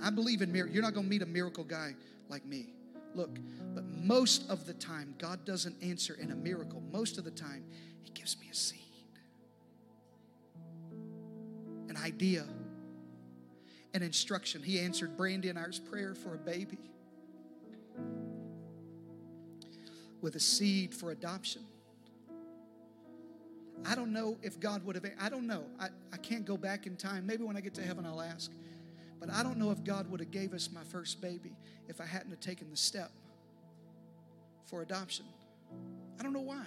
I 0.00 0.10
believe 0.10 0.40
in 0.40 0.52
miracles. 0.52 0.72
You're 0.72 0.84
not 0.84 0.94
going 0.94 1.06
to 1.06 1.10
meet 1.10 1.22
a 1.22 1.26
miracle 1.26 1.64
guy 1.64 1.96
like 2.28 2.46
me. 2.46 2.74
Look, 3.12 3.40
but 3.74 3.84
most 3.84 4.48
of 4.48 4.66
the 4.66 4.74
time, 4.74 5.16
God 5.18 5.44
doesn't 5.44 5.74
answer 5.82 6.14
in 6.14 6.30
a 6.30 6.36
miracle. 6.36 6.80
Most 6.92 7.18
of 7.18 7.24
the 7.24 7.32
time, 7.32 7.64
He 8.04 8.10
gives 8.10 8.38
me 8.38 8.46
a 8.52 8.54
seed, 8.54 8.78
an 11.88 11.96
idea, 11.96 12.44
an 13.94 14.02
instruction. 14.04 14.62
He 14.62 14.78
answered 14.78 15.16
Brandy 15.16 15.48
and 15.48 15.58
I's 15.58 15.80
prayer 15.80 16.14
for 16.14 16.36
a 16.36 16.38
baby. 16.38 16.78
With 20.20 20.36
a 20.36 20.40
seed 20.40 20.94
for 20.94 21.10
adoption. 21.10 21.62
I 23.86 23.94
don't 23.94 24.12
know 24.12 24.36
if 24.42 24.58
God 24.58 24.84
would 24.84 24.96
have, 24.96 25.06
I 25.20 25.28
don't 25.28 25.46
know. 25.46 25.64
I, 25.78 25.88
I 26.12 26.16
can't 26.16 26.44
go 26.44 26.56
back 26.56 26.86
in 26.86 26.96
time. 26.96 27.26
Maybe 27.26 27.44
when 27.44 27.56
I 27.56 27.60
get 27.60 27.74
to 27.74 27.82
heaven, 27.82 28.04
I'll 28.04 28.20
ask. 28.20 28.50
But 29.20 29.30
I 29.30 29.42
don't 29.42 29.56
know 29.56 29.70
if 29.70 29.82
God 29.84 30.10
would 30.10 30.20
have 30.20 30.30
gave 30.30 30.52
us 30.52 30.70
my 30.72 30.82
first 30.84 31.20
baby 31.20 31.56
if 31.88 32.00
I 32.00 32.04
hadn't 32.04 32.30
have 32.30 32.40
taken 32.40 32.70
the 32.70 32.76
step 32.76 33.10
for 34.66 34.82
adoption. 34.82 35.26
I 36.18 36.22
don't 36.22 36.32
know 36.32 36.40
why. 36.40 36.66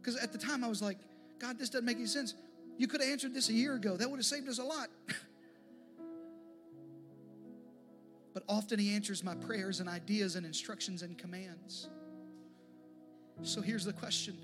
Because 0.00 0.16
at 0.16 0.32
the 0.32 0.38
time 0.38 0.64
I 0.64 0.68
was 0.68 0.82
like, 0.82 0.98
God, 1.38 1.58
this 1.58 1.68
doesn't 1.68 1.84
make 1.84 1.96
any 1.96 2.06
sense. 2.06 2.34
You 2.76 2.88
could 2.88 3.00
have 3.00 3.10
answered 3.10 3.34
this 3.34 3.48
a 3.48 3.52
year 3.52 3.74
ago. 3.74 3.96
That 3.96 4.10
would 4.10 4.18
have 4.18 4.26
saved 4.26 4.48
us 4.48 4.58
a 4.58 4.64
lot. 4.64 4.88
but 8.34 8.42
often 8.48 8.78
He 8.78 8.94
answers 8.94 9.22
my 9.24 9.34
prayers 9.34 9.80
and 9.80 9.88
ideas 9.88 10.36
and 10.36 10.44
instructions 10.44 11.02
and 11.02 11.16
commands. 11.16 11.88
So 13.42 13.62
here's 13.62 13.84
the 13.84 13.92
question 13.92 14.36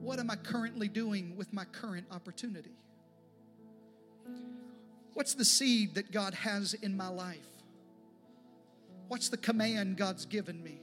What 0.00 0.20
am 0.20 0.30
I 0.30 0.36
currently 0.36 0.88
doing 0.88 1.36
with 1.36 1.52
my 1.52 1.64
current 1.64 2.06
opportunity? 2.12 2.76
What's 5.14 5.32
the 5.32 5.46
seed 5.46 5.94
that 5.94 6.12
God 6.12 6.34
has 6.34 6.74
in 6.74 6.94
my 6.94 7.08
life? 7.08 7.38
What's 9.08 9.30
the 9.30 9.38
command 9.38 9.96
God's 9.96 10.26
given 10.26 10.62
me? 10.62 10.80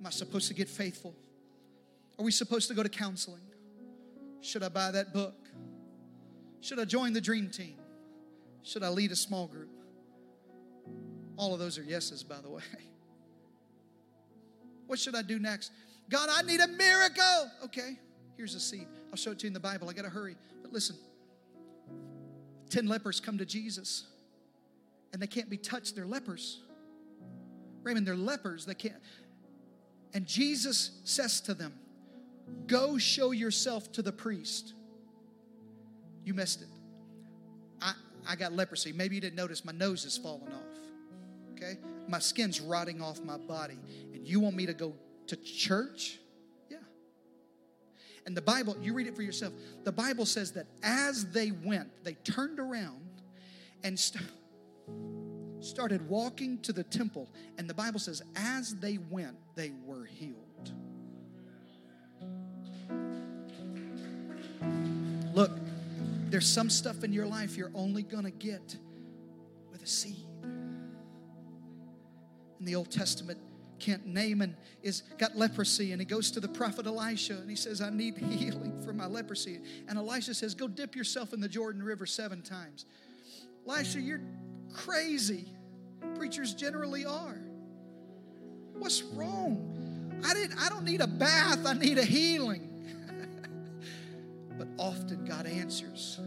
Am 0.00 0.06
I 0.06 0.10
supposed 0.10 0.48
to 0.48 0.54
get 0.54 0.68
faithful? 0.68 1.14
Are 2.18 2.24
we 2.24 2.30
supposed 2.30 2.68
to 2.68 2.74
go 2.74 2.82
to 2.82 2.88
counseling? 2.88 3.42
Should 4.40 4.62
I 4.62 4.68
buy 4.68 4.90
that 4.92 5.12
book? 5.12 5.34
Should 6.60 6.78
I 6.78 6.86
join 6.86 7.12
the 7.12 7.20
dream 7.20 7.50
team? 7.50 7.76
Should 8.62 8.82
I 8.82 8.88
lead 8.88 9.12
a 9.12 9.16
small 9.16 9.46
group? 9.48 9.73
All 11.36 11.52
of 11.52 11.60
those 11.60 11.78
are 11.78 11.82
yeses, 11.82 12.22
by 12.22 12.40
the 12.40 12.50
way. 12.50 12.62
What 14.86 14.98
should 14.98 15.14
I 15.14 15.22
do 15.22 15.38
next? 15.38 15.72
God, 16.10 16.28
I 16.30 16.42
need 16.42 16.60
a 16.60 16.68
miracle. 16.68 17.50
Okay, 17.64 17.98
here's 18.36 18.54
a 18.54 18.60
seed. 18.60 18.86
I'll 19.10 19.16
show 19.16 19.30
it 19.30 19.38
to 19.38 19.44
you 19.44 19.48
in 19.48 19.54
the 19.54 19.60
Bible. 19.60 19.88
I 19.88 19.94
got 19.94 20.02
to 20.02 20.10
hurry. 20.10 20.36
But 20.62 20.72
listen 20.72 20.96
10 22.70 22.86
lepers 22.86 23.20
come 23.20 23.38
to 23.38 23.46
Jesus 23.46 24.06
and 25.12 25.22
they 25.22 25.26
can't 25.26 25.48
be 25.48 25.56
touched. 25.56 25.94
They're 25.94 26.06
lepers. 26.06 26.60
Raymond, 27.82 28.06
they're 28.06 28.16
lepers. 28.16 28.66
They 28.66 28.74
can't. 28.74 29.00
And 30.12 30.26
Jesus 30.26 31.00
says 31.04 31.40
to 31.42 31.54
them, 31.54 31.72
Go 32.66 32.98
show 32.98 33.30
yourself 33.30 33.90
to 33.92 34.02
the 34.02 34.12
priest. 34.12 34.74
You 36.24 36.34
missed 36.34 36.62
it. 36.62 36.68
I, 37.80 37.94
I 38.28 38.36
got 38.36 38.52
leprosy. 38.52 38.92
Maybe 38.92 39.14
you 39.14 39.20
didn't 39.20 39.36
notice 39.36 39.64
my 39.64 39.72
nose 39.72 40.04
is 40.04 40.18
falling 40.18 40.52
off. 40.52 40.62
Okay? 41.54 41.78
My 42.08 42.18
skin's 42.18 42.60
rotting 42.60 43.00
off 43.00 43.22
my 43.22 43.38
body. 43.38 43.78
And 44.12 44.26
you 44.26 44.40
want 44.40 44.56
me 44.56 44.66
to 44.66 44.74
go 44.74 44.94
to 45.28 45.36
church? 45.36 46.18
Yeah. 46.70 46.78
And 48.26 48.36
the 48.36 48.42
Bible, 48.42 48.76
you 48.80 48.92
read 48.94 49.06
it 49.06 49.16
for 49.16 49.22
yourself. 49.22 49.52
The 49.84 49.92
Bible 49.92 50.26
says 50.26 50.52
that 50.52 50.66
as 50.82 51.26
they 51.30 51.50
went, 51.50 51.88
they 52.04 52.14
turned 52.14 52.58
around 52.58 53.22
and 53.82 53.98
st- 53.98 54.24
started 55.60 56.08
walking 56.08 56.58
to 56.62 56.72
the 56.72 56.84
temple. 56.84 57.28
And 57.58 57.68
the 57.68 57.74
Bible 57.74 57.98
says, 57.98 58.22
as 58.36 58.74
they 58.76 58.98
went, 59.10 59.36
they 59.54 59.72
were 59.84 60.04
healed. 60.04 60.72
Look, 65.34 65.50
there's 66.30 66.46
some 66.46 66.70
stuff 66.70 67.02
in 67.04 67.12
your 67.12 67.26
life 67.26 67.56
you're 67.56 67.72
only 67.74 68.02
going 68.02 68.24
to 68.24 68.30
get 68.30 68.76
with 69.70 69.82
a 69.82 69.86
seed. 69.86 70.26
In 72.64 72.72
the 72.72 72.76
Old 72.76 72.90
Testament, 72.90 73.38
Kent 73.78 74.06
Naaman 74.06 74.56
is 74.82 75.02
got 75.18 75.36
leprosy 75.36 75.92
and 75.92 76.00
he 76.00 76.06
goes 76.06 76.30
to 76.30 76.40
the 76.40 76.48
prophet 76.48 76.86
Elisha 76.86 77.34
and 77.34 77.50
he 77.50 77.56
says, 77.56 77.82
I 77.82 77.90
need 77.90 78.16
healing 78.30 78.80
for 78.82 78.94
my 78.94 79.04
leprosy. 79.04 79.60
And 79.86 79.98
Elisha 79.98 80.32
says, 80.32 80.54
Go 80.54 80.66
dip 80.66 80.96
yourself 80.96 81.34
in 81.34 81.42
the 81.42 81.48
Jordan 81.48 81.82
River 81.82 82.06
seven 82.06 82.40
times. 82.40 82.86
Elisha, 83.68 84.00
you're 84.00 84.22
crazy. 84.72 85.44
Preachers 86.16 86.54
generally 86.54 87.04
are. 87.04 87.38
What's 88.78 89.02
wrong? 89.02 90.22
I 90.24 90.32
didn't 90.32 90.58
I 90.58 90.70
don't 90.70 90.84
need 90.84 91.02
a 91.02 91.06
bath, 91.06 91.66
I 91.66 91.74
need 91.74 91.98
a 91.98 92.04
healing. 92.04 92.70
but 94.56 94.68
often 94.78 95.26
God 95.26 95.44
answers 95.44 96.18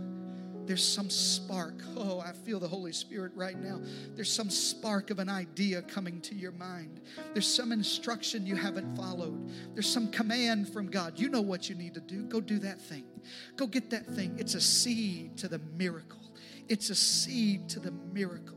there's 0.68 0.84
some 0.86 1.10
spark. 1.10 1.76
Oh, 1.96 2.20
I 2.20 2.34
feel 2.34 2.60
the 2.60 2.68
Holy 2.68 2.92
Spirit 2.92 3.32
right 3.36 3.58
now. 3.58 3.80
There's 4.16 4.32
some 4.32 4.50
spark 4.50 5.10
of 5.10 5.20
an 5.20 5.30
idea 5.30 5.82
coming 5.82 6.20
to 6.22 6.36
your 6.36 6.52
mind. 6.52 7.00
There's 7.34 7.48
some 7.48 7.72
instruction 7.72 8.46
you 8.46 8.56
haven't 8.56 8.96
followed. 8.98 9.50
There's 9.74 9.92
some 9.92 10.12
command 10.12 10.68
from 10.72 10.92
God. 10.92 11.18
You 11.18 11.30
know 11.30 11.42
what 11.42 11.70
you 11.70 11.76
need 11.76 11.94
to 11.94 12.02
do. 12.02 12.24
Go 12.24 12.42
do 12.42 12.60
that 12.60 12.82
thing. 12.82 13.06
Go 13.56 13.66
get 13.66 13.90
that 13.92 14.06
thing. 14.06 14.36
It's 14.38 14.56
a 14.56 14.62
seed 14.62 15.38
to 15.38 15.48
the 15.48 15.60
miracle. 15.78 16.20
It's 16.68 16.90
a 16.90 16.96
seed 16.96 17.70
to 17.70 17.80
the 17.80 17.92
miracle. 17.92 18.57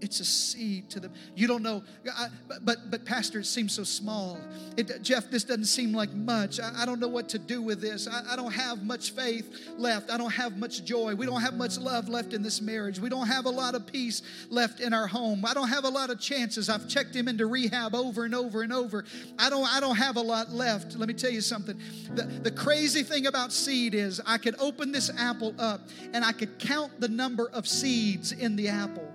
It's 0.00 0.20
a 0.20 0.24
seed 0.24 0.90
to 0.90 1.00
them. 1.00 1.12
You 1.34 1.46
don't 1.46 1.62
know, 1.62 1.82
I, 2.16 2.28
but 2.62 2.90
but 2.90 3.04
Pastor, 3.04 3.40
it 3.40 3.46
seems 3.46 3.72
so 3.74 3.84
small. 3.84 4.38
It, 4.76 5.02
Jeff, 5.02 5.30
this 5.30 5.44
doesn't 5.44 5.64
seem 5.64 5.92
like 5.92 6.12
much. 6.12 6.60
I, 6.60 6.82
I 6.82 6.86
don't 6.86 7.00
know 7.00 7.08
what 7.08 7.28
to 7.30 7.38
do 7.38 7.62
with 7.62 7.80
this. 7.80 8.06
I, 8.06 8.32
I, 8.32 8.36
don't 8.36 8.52
have 8.52 8.84
much 8.84 9.10
faith 9.10 9.68
left. 9.76 10.10
I 10.10 10.16
don't 10.16 10.32
have 10.32 10.56
much 10.56 10.84
joy. 10.84 11.14
We 11.14 11.26
don't 11.26 11.40
have 11.40 11.54
much 11.54 11.78
love 11.78 12.08
left 12.08 12.32
in 12.32 12.42
this 12.42 12.60
marriage. 12.60 13.00
We 13.00 13.08
don't 13.08 13.26
have 13.26 13.46
a 13.46 13.50
lot 13.50 13.74
of 13.74 13.86
peace 13.86 14.22
left 14.50 14.80
in 14.80 14.92
our 14.92 15.06
home. 15.06 15.44
I 15.44 15.54
don't 15.54 15.68
have 15.68 15.84
a 15.84 15.88
lot 15.88 16.10
of 16.10 16.20
chances. 16.20 16.68
I've 16.68 16.88
checked 16.88 17.14
him 17.14 17.28
into 17.28 17.46
rehab 17.46 17.94
over 17.94 18.24
and 18.24 18.34
over 18.34 18.62
and 18.62 18.72
over. 18.72 19.04
I 19.38 19.50
don't 19.50 19.66
I 19.66 19.80
don't 19.80 19.96
have 19.96 20.16
a 20.16 20.22
lot 20.22 20.50
left. 20.50 20.96
Let 20.96 21.08
me 21.08 21.14
tell 21.14 21.30
you 21.30 21.40
something. 21.40 21.78
The, 22.14 22.22
the 22.22 22.50
crazy 22.50 23.02
thing 23.02 23.26
about 23.26 23.52
seed 23.52 23.94
is 23.94 24.20
I 24.26 24.38
could 24.38 24.54
open 24.60 24.92
this 24.92 25.10
apple 25.18 25.54
up 25.58 25.80
and 26.12 26.24
I 26.24 26.32
could 26.32 26.58
count 26.58 27.00
the 27.00 27.08
number 27.08 27.48
of 27.50 27.66
seeds 27.66 28.32
in 28.32 28.56
the 28.56 28.68
apple. 28.68 29.12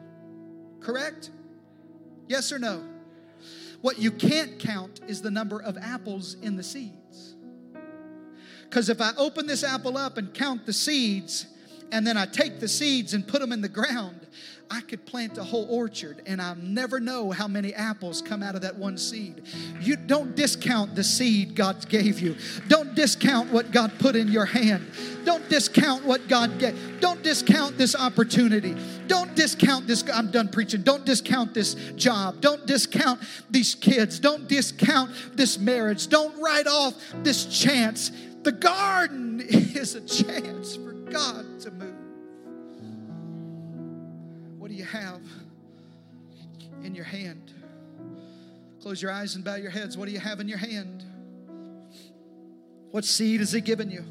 Correct? 0.83 1.29
Yes 2.27 2.51
or 2.51 2.59
no? 2.59 2.83
What 3.81 3.99
you 3.99 4.11
can't 4.11 4.59
count 4.59 5.01
is 5.07 5.21
the 5.21 5.31
number 5.31 5.61
of 5.61 5.77
apples 5.77 6.35
in 6.41 6.55
the 6.55 6.63
seeds. 6.63 7.35
Because 8.69 8.89
if 8.89 9.01
I 9.01 9.11
open 9.17 9.45
this 9.45 9.63
apple 9.63 9.97
up 9.97 10.17
and 10.17 10.33
count 10.33 10.65
the 10.65 10.73
seeds, 10.73 11.47
and 11.91 12.07
then 12.07 12.17
I 12.17 12.25
take 12.25 12.59
the 12.59 12.67
seeds 12.67 13.13
and 13.13 13.27
put 13.27 13.39
them 13.39 13.51
in 13.51 13.61
the 13.61 13.69
ground, 13.69 14.25
I 14.69 14.81
could 14.81 15.05
plant 15.05 15.37
a 15.37 15.43
whole 15.43 15.67
orchard 15.69 16.21
and 16.25 16.41
I'll 16.41 16.55
never 16.55 16.99
know 16.99 17.31
how 17.31 17.47
many 17.47 17.73
apples 17.73 18.21
come 18.21 18.41
out 18.41 18.55
of 18.55 18.61
that 18.61 18.75
one 18.75 18.97
seed. 18.97 19.43
You 19.79 19.95
don't 19.95 20.35
discount 20.35 20.95
the 20.95 21.03
seed 21.03 21.55
God 21.55 21.87
gave 21.89 22.19
you. 22.19 22.35
Don't 22.67 22.95
discount 22.95 23.51
what 23.51 23.71
God 23.71 23.91
put 23.99 24.15
in 24.15 24.27
your 24.29 24.45
hand. 24.45 24.89
Don't 25.25 25.47
discount 25.49 26.05
what 26.05 26.27
God 26.27 26.59
gave. 26.59 26.99
Don't 26.99 27.21
discount 27.23 27.77
this 27.77 27.95
opportunity. 27.95 28.75
Don't 29.07 29.35
discount 29.35 29.87
this. 29.87 30.03
I'm 30.11 30.31
done 30.31 30.49
preaching. 30.49 30.81
Don't 30.81 31.05
discount 31.05 31.53
this 31.53 31.75
job. 31.95 32.41
Don't 32.41 32.65
discount 32.65 33.21
these 33.49 33.75
kids. 33.75 34.19
Don't 34.19 34.47
discount 34.47 35.11
this 35.35 35.59
marriage. 35.59 36.07
Don't 36.07 36.37
write 36.41 36.67
off 36.67 36.93
this 37.23 37.45
chance. 37.45 38.11
The 38.43 38.51
garden 38.51 39.39
is 39.47 39.95
a 39.95 40.01
chance 40.01 40.75
for 40.75 40.93
God 40.93 41.59
to 41.61 41.71
move 41.71 42.02
do 44.73 44.79
you 44.79 44.85
have 44.85 45.21
in 46.83 46.95
your 46.95 47.05
hand? 47.05 47.53
Close 48.81 49.03
your 49.03 49.11
eyes 49.11 49.35
and 49.35 49.45
bow 49.45 49.53
your 49.53 49.69
heads. 49.69 49.95
What 49.95 50.07
do 50.07 50.11
you 50.11 50.19
have 50.19 50.39
in 50.39 50.47
your 50.47 50.57
hand? 50.57 51.03
What 52.89 53.05
seed 53.05 53.39
has 53.41 53.51
He 53.51 53.61
given 53.61 53.91
you? 53.91 54.03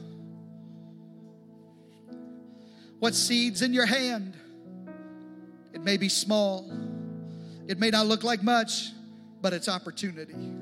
What 3.00 3.16
seed's 3.16 3.62
in 3.62 3.74
your 3.74 3.86
hand? 3.86 4.36
It 5.72 5.82
may 5.82 5.96
be 5.96 6.08
small, 6.08 6.70
it 7.66 7.80
may 7.80 7.90
not 7.90 8.06
look 8.06 8.22
like 8.22 8.44
much, 8.44 8.92
but 9.40 9.52
it's 9.52 9.68
opportunity. 9.68 10.52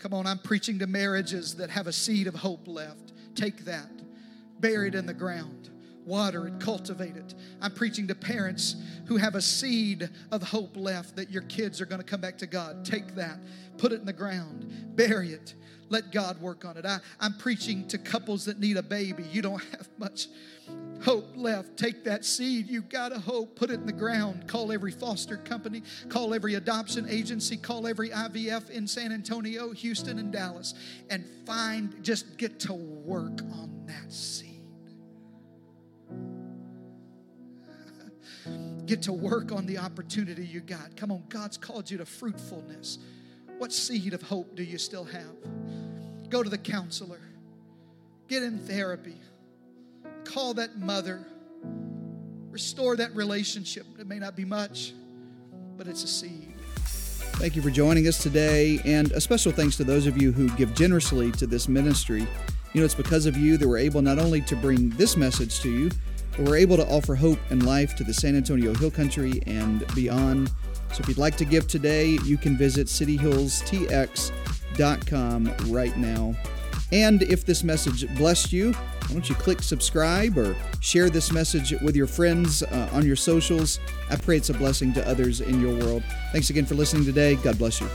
Come 0.00 0.12
on, 0.12 0.26
I'm 0.26 0.38
preaching 0.38 0.80
to 0.80 0.88
marriages 0.88 1.54
that 1.56 1.70
have 1.70 1.86
a 1.86 1.92
seed 1.92 2.26
of 2.26 2.34
hope 2.34 2.66
left. 2.66 3.12
Take 3.36 3.64
that, 3.66 3.90
bury 4.58 4.88
it 4.88 4.96
in 4.96 5.06
the 5.06 5.14
ground 5.14 5.70
water 6.06 6.46
it, 6.46 6.60
cultivate 6.60 7.16
it. 7.16 7.34
I'm 7.60 7.72
preaching 7.72 8.06
to 8.08 8.14
parents 8.14 8.76
who 9.06 9.16
have 9.16 9.34
a 9.34 9.42
seed 9.42 10.08
of 10.30 10.42
hope 10.42 10.76
left 10.76 11.16
that 11.16 11.30
your 11.30 11.42
kids 11.42 11.80
are 11.80 11.86
going 11.86 12.00
to 12.00 12.06
come 12.06 12.20
back 12.20 12.38
to 12.38 12.46
God. 12.46 12.84
Take 12.84 13.14
that, 13.14 13.38
put 13.78 13.92
it 13.92 14.00
in 14.00 14.06
the 14.06 14.12
ground, 14.12 14.96
bury 14.96 15.32
it, 15.32 15.54
let 15.88 16.12
God 16.12 16.40
work 16.40 16.64
on 16.64 16.76
it. 16.76 16.86
I, 16.86 16.98
I'm 17.20 17.34
preaching 17.34 17.86
to 17.88 17.98
couples 17.98 18.44
that 18.46 18.58
need 18.58 18.76
a 18.76 18.82
baby. 18.82 19.24
You 19.30 19.42
don't 19.42 19.62
have 19.72 19.88
much 19.98 20.28
hope 21.02 21.26
left. 21.36 21.76
Take 21.76 22.04
that 22.04 22.24
seed. 22.24 22.68
You've 22.68 22.88
got 22.88 23.12
a 23.12 23.18
hope. 23.18 23.56
Put 23.56 23.70
it 23.70 23.74
in 23.74 23.86
the 23.86 23.92
ground. 23.92 24.48
Call 24.48 24.72
every 24.72 24.90
foster 24.90 25.36
company. 25.36 25.82
Call 26.08 26.34
every 26.34 26.54
adoption 26.54 27.06
agency. 27.08 27.56
Call 27.56 27.86
every 27.86 28.08
IVF 28.10 28.70
in 28.70 28.86
San 28.86 29.12
Antonio, 29.12 29.72
Houston, 29.72 30.18
and 30.18 30.32
Dallas. 30.32 30.74
And 31.10 31.24
find, 31.46 32.02
just 32.02 32.38
get 32.38 32.58
to 32.60 32.74
work 32.74 33.40
on 33.52 33.84
that 33.86 34.12
seed. 34.12 34.53
Get 38.86 39.02
to 39.02 39.12
work 39.12 39.52
on 39.52 39.66
the 39.66 39.78
opportunity 39.78 40.44
you 40.44 40.60
got. 40.60 40.96
Come 40.96 41.10
on, 41.10 41.24
God's 41.28 41.56
called 41.56 41.90
you 41.90 41.98
to 41.98 42.06
fruitfulness. 42.06 42.98
What 43.58 43.72
seed 43.72 44.14
of 44.14 44.22
hope 44.22 44.54
do 44.56 44.62
you 44.62 44.78
still 44.78 45.04
have? 45.04 45.36
Go 46.28 46.42
to 46.42 46.50
the 46.50 46.58
counselor, 46.58 47.20
get 48.28 48.42
in 48.42 48.58
therapy, 48.58 49.16
call 50.24 50.54
that 50.54 50.78
mother, 50.78 51.24
restore 52.50 52.96
that 52.96 53.14
relationship. 53.14 53.86
It 53.98 54.06
may 54.06 54.18
not 54.18 54.36
be 54.36 54.44
much, 54.44 54.92
but 55.76 55.86
it's 55.86 56.02
a 56.04 56.08
seed. 56.08 56.54
Thank 57.36 57.56
you 57.56 57.62
for 57.62 57.70
joining 57.70 58.06
us 58.06 58.22
today, 58.22 58.80
and 58.84 59.10
a 59.12 59.20
special 59.20 59.50
thanks 59.50 59.76
to 59.78 59.84
those 59.84 60.06
of 60.06 60.20
you 60.20 60.30
who 60.30 60.48
give 60.50 60.74
generously 60.74 61.32
to 61.32 61.46
this 61.46 61.68
ministry. 61.68 62.26
You 62.72 62.80
know, 62.80 62.84
it's 62.84 62.94
because 62.94 63.26
of 63.26 63.36
you 63.36 63.56
that 63.56 63.66
we're 63.66 63.78
able 63.78 64.02
not 64.02 64.18
only 64.18 64.40
to 64.42 64.56
bring 64.56 64.90
this 64.90 65.16
message 65.16 65.60
to 65.60 65.70
you, 65.70 65.90
we're 66.38 66.56
able 66.56 66.76
to 66.76 66.86
offer 66.86 67.14
hope 67.14 67.38
and 67.50 67.64
life 67.64 67.94
to 67.96 68.04
the 68.04 68.14
San 68.14 68.36
Antonio 68.36 68.74
Hill 68.74 68.90
Country 68.90 69.40
and 69.46 69.86
beyond. 69.94 70.50
So 70.92 71.00
if 71.00 71.08
you'd 71.08 71.18
like 71.18 71.36
to 71.38 71.44
give 71.44 71.66
today, 71.66 72.18
you 72.24 72.36
can 72.36 72.56
visit 72.56 72.86
cityhillstx.com 72.86 75.54
right 75.68 75.96
now. 75.96 76.34
And 76.92 77.22
if 77.22 77.44
this 77.44 77.64
message 77.64 78.14
blessed 78.16 78.52
you, 78.52 78.72
why 78.72 79.12
don't 79.12 79.28
you 79.28 79.34
click 79.34 79.62
subscribe 79.62 80.38
or 80.38 80.56
share 80.80 81.10
this 81.10 81.32
message 81.32 81.72
with 81.82 81.96
your 81.96 82.06
friends 82.06 82.62
uh, 82.62 82.88
on 82.92 83.04
your 83.04 83.16
socials? 83.16 83.80
I 84.10 84.16
pray 84.16 84.36
it's 84.36 84.50
a 84.50 84.54
blessing 84.54 84.92
to 84.94 85.08
others 85.08 85.40
in 85.40 85.60
your 85.60 85.76
world. 85.78 86.04
Thanks 86.32 86.50
again 86.50 86.66
for 86.66 86.74
listening 86.74 87.04
today. 87.04 87.36
God 87.36 87.58
bless 87.58 87.80
you. 87.80 87.88